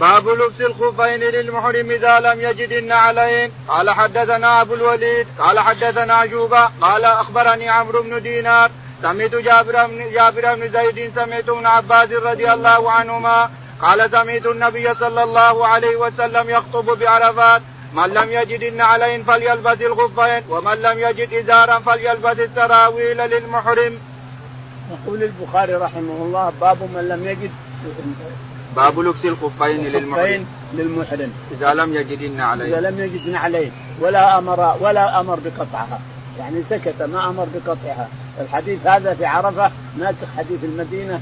باب 0.00 0.28
لبس 0.28 0.60
الخفين 0.60 1.20
للمحرم 1.20 1.90
إذا 1.90 2.20
لم 2.20 2.40
يجد 2.40 2.72
النعلين. 2.72 3.50
قال 3.68 3.90
حدثنا 3.90 4.60
أبو 4.60 4.74
الوليد 4.74 5.26
قال 5.38 5.60
حدثنا 5.60 6.24
جوبا 6.24 6.70
قال 6.80 7.04
أخبرني 7.04 7.68
عمرو 7.68 8.02
بن 8.02 8.22
دينار. 8.22 8.70
سمعت 9.02 9.34
جابر 9.34 9.86
بن 9.86 10.10
جابر 10.12 10.54
بن 10.54 10.68
زيد 10.68 11.12
سمعت 11.14 11.48
ابن 11.48 11.66
عباس 11.66 12.10
رضي 12.10 12.52
الله 12.52 12.90
عنهما 12.90 13.50
قال 13.82 14.10
سمعت 14.10 14.46
النبي 14.46 14.94
صلى 14.94 15.22
الله 15.22 15.66
عليه 15.66 15.96
وسلم 15.96 16.50
يخطب 16.50 16.98
بعرفات 16.98 17.62
من 17.94 18.08
لم 18.08 18.32
يجد 18.32 18.62
النعلين 18.62 19.22
فليلبس 19.22 19.80
الخفين 19.80 20.42
ومن 20.48 20.74
لم 20.74 20.98
يجد 20.98 21.32
إزارا 21.32 21.78
فليلبس 21.78 22.38
السراويل 22.38 23.16
للمحرم. 23.16 23.98
يقول 24.92 25.22
البخاري 25.22 25.74
رحمه 25.74 26.16
الله 26.22 26.52
باب 26.60 26.82
من 26.82 27.08
لم 27.08 27.28
يجد 27.28 27.50
باب 28.76 29.00
لبس 29.00 29.24
الخفين 29.24 29.84
للمحرم. 29.84 30.46
للمحرم. 30.74 31.32
إذا 31.52 31.74
لم 31.74 31.94
يجد 31.94 32.20
النعلين. 32.22 32.74
إذا 32.74 32.90
لم 32.90 33.00
يجد 33.00 33.28
نعلين 33.28 33.72
ولا 34.00 34.38
أمر 34.38 34.76
ولا 34.80 35.20
أمر 35.20 35.38
بقطعها. 35.44 35.98
يعني 36.38 36.62
سكت 36.70 37.02
ما 37.02 37.28
أمر 37.28 37.46
بقطعها. 37.54 38.08
الحديث 38.40 38.86
هذا 38.86 39.14
في 39.14 39.26
عرفة 39.26 39.70
ناسخ 39.98 40.28
حديث 40.36 40.64
المدينة 40.64 41.20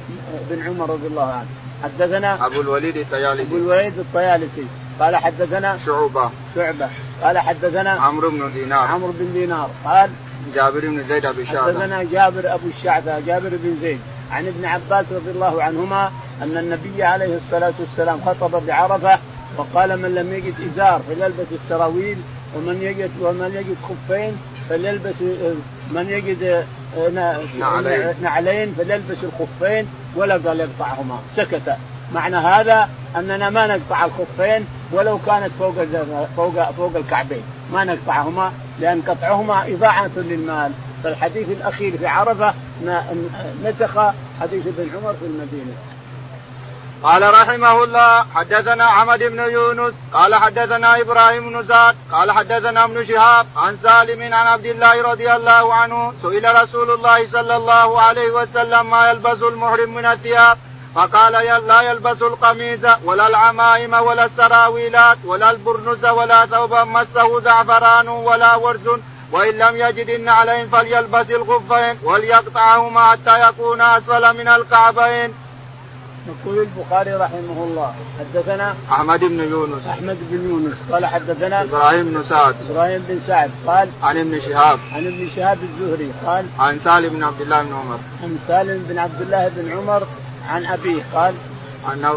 بن 0.51 0.62
عمر 0.67 0.90
رضي 0.90 1.07
الله 1.07 1.33
عنه. 1.33 1.47
حدثنا 1.85 2.47
أبو 2.47 2.61
الوليد 2.61 2.97
الطيالسي. 2.97 3.42
أبو 3.42 3.57
الوليد 3.57 3.99
الطيالسي. 3.99 4.64
قال 5.01 5.16
حدثنا 5.16 5.79
شعبة. 5.87 6.31
شعبة. 6.55 6.88
قال 7.23 7.38
حدثنا 7.38 7.90
عمرو 7.90 8.31
بن 8.31 8.53
دينار. 8.55 8.87
عمرو 8.87 9.12
بن 9.18 9.33
دينار. 9.33 9.70
قال 9.85 10.11
جابر 10.55 10.81
بن 10.81 11.05
زيد 11.09 11.27
أبي 11.27 11.47
شعبة. 11.47 11.66
حدثنا 11.66 12.03
جابر 12.03 12.55
أبو 12.55 12.66
الشعثة 12.79 13.20
جابر 13.27 13.49
بن 13.49 13.77
زيد. 13.83 14.01
عن 14.31 14.47
ابن 14.47 14.64
عباس 14.64 15.07
رضي 15.12 15.31
الله 15.31 15.62
عنهما 15.62 16.11
أن 16.42 16.57
النبي 16.57 17.03
عليه 17.03 17.37
الصلاة 17.37 17.73
والسلام 17.81 18.20
خطب 18.27 18.66
بعرفة 18.66 19.18
وقال 19.57 20.03
من 20.03 20.14
لم 20.14 20.33
يجد 20.33 20.55
إزار 20.73 21.01
فليلبس 21.09 21.53
السراويل 21.53 22.18
ومن 22.57 22.83
يجد 22.83 23.11
ومن 23.20 23.51
يجد 23.55 23.77
خفين 23.83 24.37
فليلبس 24.68 25.20
من 25.90 26.07
يجد 26.09 26.66
نعلين, 27.59 28.15
نعلين 28.23 28.75
فليلبس 28.79 29.17
الخفين 29.23 29.87
ولا 30.15 30.35
قال 30.35 30.61
يقطعهما. 30.61 31.19
سكت. 31.37 31.77
معنى 32.15 32.37
هذا 32.37 32.89
أننا 33.17 33.51
ما 33.51 33.67
نقطع 33.67 34.05
الخفين 34.05 34.67
ولو 34.93 35.19
كانت 35.19 35.51
فوق 35.59 35.75
فوق 36.37 36.71
فوق 36.71 36.97
الكعبين. 36.97 37.43
ما 37.73 37.85
نقطعهما 37.85 38.53
لأن 38.81 39.03
قطعهما 39.09 39.65
إضاعة 39.69 40.11
للمال. 40.17 40.73
فالحديث 41.05 41.49
الأخير 41.51 41.99
في 41.99 42.07
عرفة 42.07 42.55
نسخ 43.65 43.99
حديث 44.41 44.67
ابن 44.67 44.91
عمر 44.97 45.13
في 45.13 45.27
المدينة. 45.27 45.75
قال 47.05 47.35
رحمه 47.35 47.85
الله 47.85 48.25
حدثنا 48.35 48.85
عمد 48.85 49.19
بن 49.19 49.38
يونس 49.38 49.94
قال 50.13 50.35
حدثنا 50.35 51.00
إبراهيم 51.00 51.48
بن 51.50 51.63
زاد 51.63 51.96
قال 52.13 52.33
حدثنا 52.33 52.85
ابن 52.85 53.07
شهاب 53.07 53.46
عن 53.57 53.77
سالم 53.83 54.35
عن 54.35 54.46
عبد 54.46 54.67
الله 54.67 55.02
رضي 55.02 55.33
الله 55.33 55.75
عنه 55.75 56.13
سئل 56.23 56.63
رسول 56.63 56.90
الله 56.90 57.27
صلى 57.27 57.57
الله 57.57 58.00
عليه 58.00 58.31
وسلم 58.31 58.90
ما 58.90 59.11
يلبس 59.11 59.42
المحرم 59.42 59.94
من 59.94 60.07
الثياب 60.07 60.59
فقال 60.94 61.33
لا 61.67 61.81
يلبس 61.83 62.23
القميص 62.23 62.81
ولا 63.05 63.27
العمائم 63.27 63.94
ولا 63.94 64.25
السراويلات 64.25 65.19
ولا 65.25 65.50
البرنس 65.50 66.05
ولا 66.05 66.46
ثوبا 66.46 66.85
مسه 66.85 67.40
زعفران 67.40 68.09
ولا 68.09 68.55
ورز 68.55 68.88
وإن 69.33 69.59
لم 69.59 69.77
يجد 69.77 70.09
النعلين 70.09 70.69
فليلبس 70.69 71.31
الخفين 71.31 71.98
وليقطعهما 72.02 73.11
حتى 73.11 73.48
يكون 73.48 73.81
أسفل 73.81 74.37
من 74.37 74.48
الكعبين. 74.48 75.35
يقول 76.29 76.66
البخاري 76.66 77.14
رحمه 77.14 77.64
الله 77.64 77.94
حدثنا 78.18 78.75
أحمد 78.90 79.20
بن 79.20 79.40
يونس. 79.40 79.87
أحمد 79.87 80.18
بن 80.31 80.48
يونس 80.50 80.77
قال 80.92 81.06
حدثنا 81.06 81.62
إبراهيم 81.62 82.04
بن 82.04 82.25
سعد. 82.29 82.54
إبراهيم 82.70 83.04
بن 83.08 83.20
سعد 83.27 83.50
قال 83.66 83.88
عن 84.02 84.18
ابن 84.18 84.40
شهاب. 84.40 84.79
عن 84.92 85.06
ابن 85.06 85.29
شهاب 85.37 85.58
الزهري 85.62 86.12
قال 86.27 86.46
عن 86.58 86.79
سالم 86.79 87.08
بن 87.08 87.25
عبد 87.25 87.40
الله 87.40 87.62
بن 87.62 87.72
عمر. 87.75 87.98
عن 88.22 88.38
سالم 88.48 88.85
بن 88.88 88.98
عبد 88.98 89.20
الله 89.20 89.48
بن 89.56 89.72
عمر 89.72 90.06
عن 90.48 90.66
أبيه 90.66 91.02
قال 91.14 91.35
أن 91.92 92.16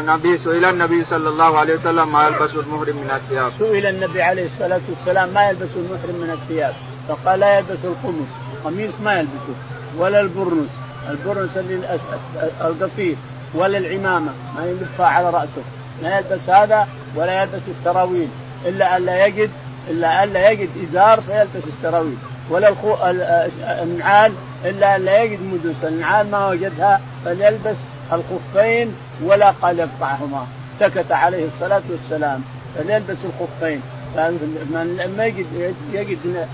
النبي 0.00 0.38
سئل 0.38 0.64
النبي 0.64 1.04
صلى 1.04 1.28
الله 1.28 1.58
عليه 1.58 1.74
وسلم 1.74 2.12
ما 2.12 2.26
يلبس 2.26 2.50
المحرم 2.50 2.96
من 2.96 3.10
الثياب. 3.16 3.52
سئل 3.58 3.86
النبي 3.86 4.22
عليه 4.22 4.46
الصلاة 4.46 4.80
والسلام 4.88 5.28
ما 5.28 5.48
يلبس 5.48 5.68
المحرم 5.76 6.16
من 6.20 6.30
الثياب 6.30 6.74
فقال 7.08 7.40
لا 7.40 7.58
يلبس 7.58 7.78
القمص 7.84 8.28
قميص 8.64 8.94
ما 9.04 9.18
يلبسه 9.18 9.56
ولا 9.98 10.20
البرنس. 10.20 10.70
البرنس 11.08 11.50
القصير 12.60 13.16
ولا 13.54 13.78
العمامة 13.78 14.32
ما 14.56 14.66
يلبسها 14.66 15.06
على 15.06 15.30
رأسه. 15.30 15.62
ما 16.02 16.16
يلبس 16.16 16.48
هذا 16.48 16.88
ولا 17.16 17.42
يلبس 17.42 17.62
السراويل. 17.68 18.28
إلا 18.66 18.96
أن 18.96 19.04
لا 19.04 19.26
يجد 19.26 19.50
إلا 19.90 20.24
أن 20.24 20.32
لا 20.32 20.50
يجد 20.50 20.68
إزار 20.88 21.20
فيلبس 21.20 21.68
السراويل. 21.68 22.16
ولا 22.50 22.68
الخو... 22.68 22.96
النعال 23.82 24.32
إلا 24.64 24.96
أن 24.96 25.04
لا 25.04 25.22
يجد 25.22 25.42
مدوس. 25.42 25.84
النعال 25.84 26.30
ما 26.30 26.48
وجدها 26.48 27.00
فليلبس 27.24 27.76
الخفين 28.12 28.94
ولا 29.24 29.50
قال 29.50 29.78
يقطعهما. 29.78 30.46
سكت 30.80 31.12
عليه 31.12 31.46
الصلاة 31.46 31.82
والسلام. 31.90 32.42
فليلبس 32.74 33.16
الخفين. 33.24 33.80
من 34.70 34.96
لم 34.98 35.20
يجد 35.20 35.74
يجد 35.92 36.46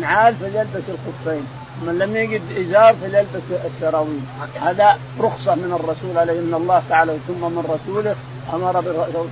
نعال 0.00 0.34
فليلبس 0.36 0.82
الخفين. 0.88 1.46
من 1.86 1.98
لم 1.98 2.16
يجد 2.16 2.42
إزار 2.58 2.94
فليلبس 2.94 3.42
السراويل. 3.64 4.20
هذا 4.60 4.98
رخصة 5.20 5.54
من 5.54 5.72
الرسول 5.72 6.18
عليه 6.18 6.40
من 6.40 6.54
الله 6.54 6.82
تعالى 6.88 7.18
ثم 7.28 7.40
من 7.40 7.64
رسوله 7.68 8.14
أمر 8.54 8.80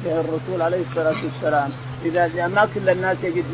به 0.04 0.20
الرسول 0.20 0.62
عليه 0.62 0.82
الصلاة 0.90 1.16
والسلام. 1.24 1.70
إذا 2.04 2.46
ما 2.46 2.68
كل 2.74 2.88
الناس 2.90 3.16
يجد 3.22 3.44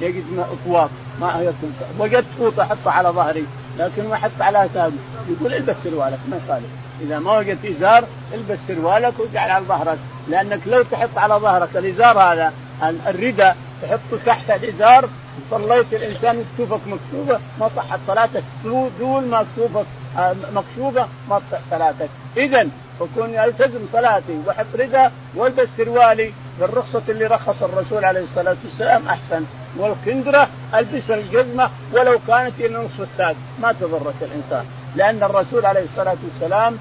يجد 0.00 0.24
أطواق 0.38 0.90
ما 1.20 1.40
يكون 1.40 1.74
وجدت 1.98 2.26
فوطة 2.38 2.62
احطها 2.62 2.92
على 2.92 3.08
ظهري 3.08 3.46
لكن 3.78 4.08
ما 4.08 4.14
أحط 4.14 4.40
على 4.40 4.68
ثابت 4.74 4.94
يقول 5.28 5.54
البس 5.54 5.76
سروالك 5.84 6.18
ما 6.30 6.36
يخالف 6.36 6.66
إذا 7.00 7.18
ما 7.18 7.38
وجدت 7.38 7.64
إزار 7.64 8.04
البس 8.34 8.58
سروالك 8.68 9.12
واجعل 9.18 9.50
على 9.50 9.64
ظهرك. 9.64 9.98
لأنك 10.28 10.60
لو 10.66 10.82
تحط 10.82 11.18
على 11.18 11.34
ظهرك 11.34 11.76
الإزار 11.76 12.18
هذا 12.18 12.52
الردى 12.82 13.52
تحطه 13.82 14.18
تحت 14.26 14.50
الإزار 14.50 15.08
صليت 15.50 15.92
الإنسان 15.92 16.44
كتوفك 16.54 16.80
مكتوبة 16.86 17.38
ما 17.60 17.68
صحت 17.68 17.98
صلاتك. 18.06 18.42
دول 19.00 19.24
ما 19.24 19.46
كتوفك 19.56 19.86
آه، 20.18 20.34
مكشوفه 20.54 21.06
ما 21.30 21.40
تصح 21.50 21.60
صلاتك. 21.70 22.08
اذا 22.36 22.68
فكون 23.00 23.34
التزم 23.34 23.80
صلاتي 23.92 24.38
واحط 24.46 24.66
ردى 24.74 25.08
والبس 25.34 25.68
سروالي 25.76 26.32
بالرخصة 26.60 27.02
اللي 27.08 27.26
رخص 27.26 27.62
الرسول 27.62 28.04
عليه 28.04 28.20
الصلاة 28.20 28.56
والسلام 28.64 29.08
أحسن. 29.08 29.44
والكندرة 29.76 30.48
ألبس 30.74 31.10
الجزمة 31.10 31.70
ولو 31.92 32.18
كانت 32.26 32.52
إلى 32.60 32.78
نصف 32.78 33.00
الساق. 33.00 33.36
ما 33.62 33.72
تضرك 33.72 34.14
الإنسان. 34.22 34.64
لأن 34.96 35.22
الرسول 35.22 35.66
عليه 35.66 35.84
الصلاة 35.84 36.16
والسلام 36.24 36.78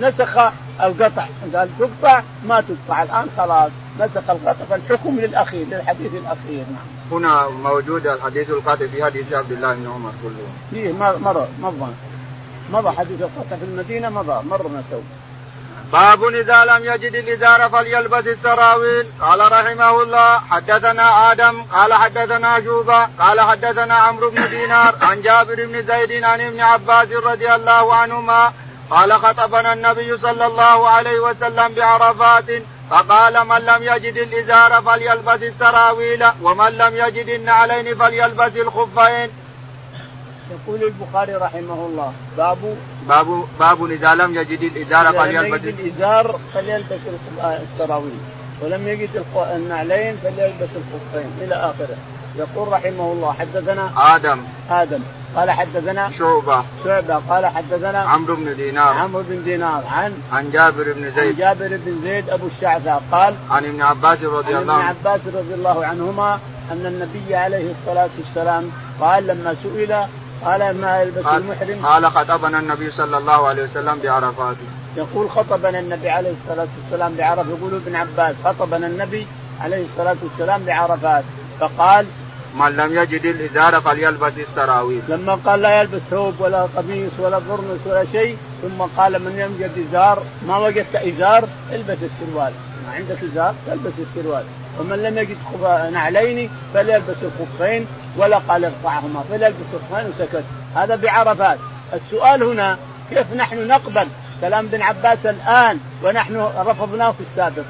نسخ 0.00 0.38
القطع. 0.82 1.26
قال 1.54 1.68
تقطع 1.78 2.22
ما 2.48 2.60
تقطع. 2.60 3.02
الآن 3.02 3.26
خلاص 3.36 3.70
نسخ 4.00 4.30
القطع 4.30 4.64
فالحكم 4.70 5.20
للأخير 5.20 5.66
للحديث 5.66 6.12
الأخير. 6.12 6.64
نعم. 6.72 6.95
هنا 7.12 7.48
موجود 7.48 8.06
الحديث 8.06 8.50
القاطع 8.50 8.86
في 8.86 9.04
حديث 9.04 9.32
عبد 9.32 9.52
الله 9.52 9.74
بن 9.74 9.86
عمر 9.94 10.12
كله. 10.22 10.46
فيه 10.70 10.92
مر 10.92 11.48
مضى 11.60 11.92
مضى 12.72 12.90
حديث 12.96 13.20
القاطع 13.22 13.56
في 13.56 13.64
المدينة 13.64 14.08
مضى 14.10 14.48
مرنا 14.48 14.82
تو 14.90 15.00
باب 15.92 16.24
إذا 16.24 16.64
لم 16.64 16.84
يجد 16.84 17.14
الإزار 17.14 17.68
فليلبس 17.68 18.26
السراويل. 18.26 19.06
قال 19.20 19.52
رحمه 19.52 20.02
الله 20.02 20.38
حدثنا 20.38 21.32
آدم 21.32 21.62
قال 21.62 21.94
حدثنا 21.94 22.60
شوبة 22.64 23.04
قال 23.04 23.40
حدثنا 23.40 23.94
عمرو 23.94 24.30
بن 24.30 24.48
دينار 24.50 24.94
عن 25.02 25.22
جابر 25.22 25.66
بن 25.66 25.82
زيد 25.82 26.24
عن 26.24 26.40
ابن 26.40 26.60
عباس 26.60 27.10
رضي 27.12 27.54
الله 27.54 27.94
عنهما 27.94 28.52
قال 28.90 29.12
خطبنا 29.12 29.72
النبي 29.72 30.18
صلى 30.18 30.46
الله 30.46 30.88
عليه 30.88 31.20
وسلم 31.20 31.74
بعرفات 31.74 32.44
فقال 32.90 33.48
من 33.48 33.58
لم 33.58 33.82
يجد 33.82 34.16
الإزار 34.16 34.82
فليلبس 34.82 35.42
السراويل 35.42 36.24
ومن 36.42 36.68
لم 36.68 36.96
يجد 36.96 37.28
النعلين 37.28 37.94
فليلبس 37.94 38.56
الخفين. 38.56 39.30
يقول 40.50 40.82
البخاري 40.82 41.34
رحمه 41.34 41.86
الله 41.86 42.12
باب 42.36 42.76
باب 43.08 43.44
باب 43.60 43.84
إذا 43.90 44.14
لم 44.14 44.34
يجد 44.34 44.62
الإزار 44.62 45.12
فليلبس 45.12 45.64
يجد 45.64 45.78
الإزار 45.78 46.40
فليلبس 46.54 47.00
السراويل. 47.44 48.18
ولم 48.60 48.88
يجد 48.88 49.24
النعلين 49.36 50.16
فليلبس 50.22 50.70
الخفين. 50.76 51.30
إلى 51.40 51.54
آخره. 51.54 51.96
يقول 52.36 52.72
رحمه 52.72 53.12
الله 53.12 53.32
حدثنا 53.32 53.90
آدم. 54.14 54.40
آدم. 54.70 55.00
قال 55.36 55.50
حدثنا 55.50 56.10
شعبة. 56.18 56.64
شعبة. 56.84 57.20
قال 57.28 57.46
حدثنا 57.46 57.98
عمرو 57.98 58.36
بن 58.36 58.56
دينار. 58.56 58.94
عمرو 58.94 59.22
بن 59.28 59.44
دينار. 59.44 59.84
عن 59.92 60.12
عن 60.32 60.50
جابر 60.50 60.92
بن 60.92 61.10
زيد. 61.10 61.18
عن 61.18 61.34
جابر 61.34 61.78
بن 61.86 62.00
زيد 62.02 62.30
أبو 62.30 62.46
الشعثاء 62.46 63.02
قال 63.12 63.34
عن 63.50 63.64
ابن 63.64 63.82
عباس 63.82 64.22
رضي 64.22 64.56
الله 64.56 64.72
عنه. 64.72 64.82
عن 64.82 64.88
ابن 64.90 65.08
عباس 65.08 65.20
رضي 65.26 65.54
الله 65.54 65.86
عنهما 65.86 66.40
أن 66.72 66.86
النبي 66.86 67.36
عليه 67.36 67.70
الصلاة 67.70 68.08
والسلام 68.18 68.70
قال 69.00 69.26
لما 69.26 69.56
سئل 69.62 70.06
قال 70.44 70.80
ما 70.80 71.02
يلبس 71.02 71.26
المحرم؟ 71.26 71.86
قال 71.86 72.06
خطبنا 72.10 72.58
النبي 72.58 72.90
صلى 72.90 73.18
الله 73.18 73.46
عليه 73.48 73.62
وسلم 73.62 73.98
بعرفات. 74.02 74.56
يقول 74.96 75.30
خطبنا 75.30 75.78
النبي 75.78 76.10
عليه 76.10 76.32
الصلاة 76.42 76.68
والسلام 76.82 77.14
بعرفة. 77.18 77.50
يقول 77.50 77.74
ابن 77.74 77.96
عباس 77.96 78.34
خطبنا 78.44 78.86
النبي 78.86 79.26
عليه 79.60 79.84
الصلاة 79.84 80.16
والسلام 80.22 80.64
بعرفات. 80.64 81.24
فقال 81.60 82.06
من 82.56 82.76
لم 82.76 82.98
يجد 82.98 83.24
الإزار 83.24 83.80
فليلبس 83.80 84.32
السراويل. 84.38 85.02
لما 85.08 85.34
قال 85.34 85.62
لا 85.62 85.80
يلبس 85.80 86.00
ثوب 86.10 86.40
ولا 86.40 86.62
قميص 86.62 87.12
ولا 87.18 87.38
برنس 87.38 87.80
ولا 87.86 88.04
شيء 88.04 88.36
ثم 88.62 88.82
قال 88.96 89.12
من 89.12 89.36
لم 89.38 89.54
يجد 89.60 89.86
إزار 89.88 90.22
ما 90.46 90.58
وجدت 90.58 90.96
إزار 90.96 91.48
البس 91.72 91.98
السروال، 92.02 92.52
ما 92.86 92.92
عندك 92.94 93.22
إزار 93.22 93.54
تلبس 93.66 93.92
السروال، 93.98 94.44
ومن 94.80 95.02
لم 95.02 95.18
يجد 95.18 95.36
نعلين 95.92 96.50
فليلبس 96.74 97.16
الخفين 97.22 97.86
ولا 98.16 98.38
قال 98.38 98.64
ارفعهما 98.64 99.24
فليلبس 99.30 99.56
الخفين 99.74 100.10
وسكت، 100.10 100.44
هذا 100.76 100.96
بعرفات. 100.96 101.58
السؤال 101.94 102.42
هنا 102.42 102.78
كيف 103.10 103.32
نحن 103.32 103.66
نقبل 103.66 104.08
كلام 104.40 104.66
ابن 104.66 104.82
عباس 104.82 105.26
الآن 105.26 105.78
ونحن 106.04 106.36
رفضناه 106.58 107.10
في 107.10 107.20
السابق؟ 107.20 107.64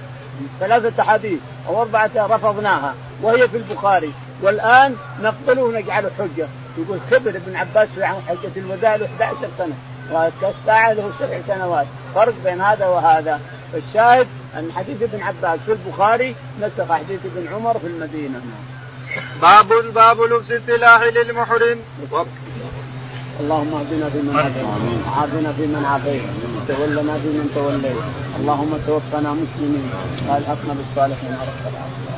ثلاثة 0.61 1.03
أحاديث 1.03 1.41
أو 1.69 1.83
أربعة 1.83 2.11
رفضناها 2.17 2.95
وهي 3.23 3.49
في 3.49 3.57
البخاري. 3.57 4.13
والآن 4.43 4.97
نقبله 5.23 5.63
ونجعله 5.63 6.11
حجة. 6.19 6.49
يقول 6.79 6.99
كبر 7.11 7.31
ابن 7.31 7.57
عباس 7.57 7.89
في 7.89 8.07
حجة 8.07 8.51
الوداع 8.57 8.97
له 8.97 9.07
11 9.07 9.49
سنة. 9.59 9.75
والساعة 10.13 10.93
له 10.93 11.11
سبع 11.19 11.41
سنوات. 11.49 11.87
فرق 12.15 12.35
بين 12.45 12.61
هذا 12.61 12.87
وهذا. 12.87 13.41
فالشاهد 13.73 14.27
أن 14.57 14.71
حديث 14.77 15.03
ابن 15.03 15.23
عباس 15.23 15.61
في 15.67 15.73
البخاري 15.73 16.35
نسخ 16.63 16.93
حديث 16.93 17.21
ابن 17.25 17.55
عمر 17.55 17.79
في 17.79 17.87
المدينة. 17.87 18.41
باب 19.43 19.69
باب 19.95 20.21
لبس 20.21 20.51
السلاح 20.51 21.03
للمحرم. 21.03 21.79
اللهم 23.41 23.75
اهدنا 23.75 24.11
فيمن 24.11 24.37
هديت. 24.37 24.65
وعافنا 25.07 25.53
فيمن 25.53 25.85
عافيت. 25.85 26.23
وتولنا 26.57 27.15
فيمن 27.19 27.51
توليت. 27.55 27.97
اللهم 28.41 28.79
توفنا 28.87 29.31
مسلمين. 29.33 29.91
والحقنا 30.29 30.75
بالصالحين 30.75 31.33
رب 31.33 31.73
العالمين. 31.73 32.16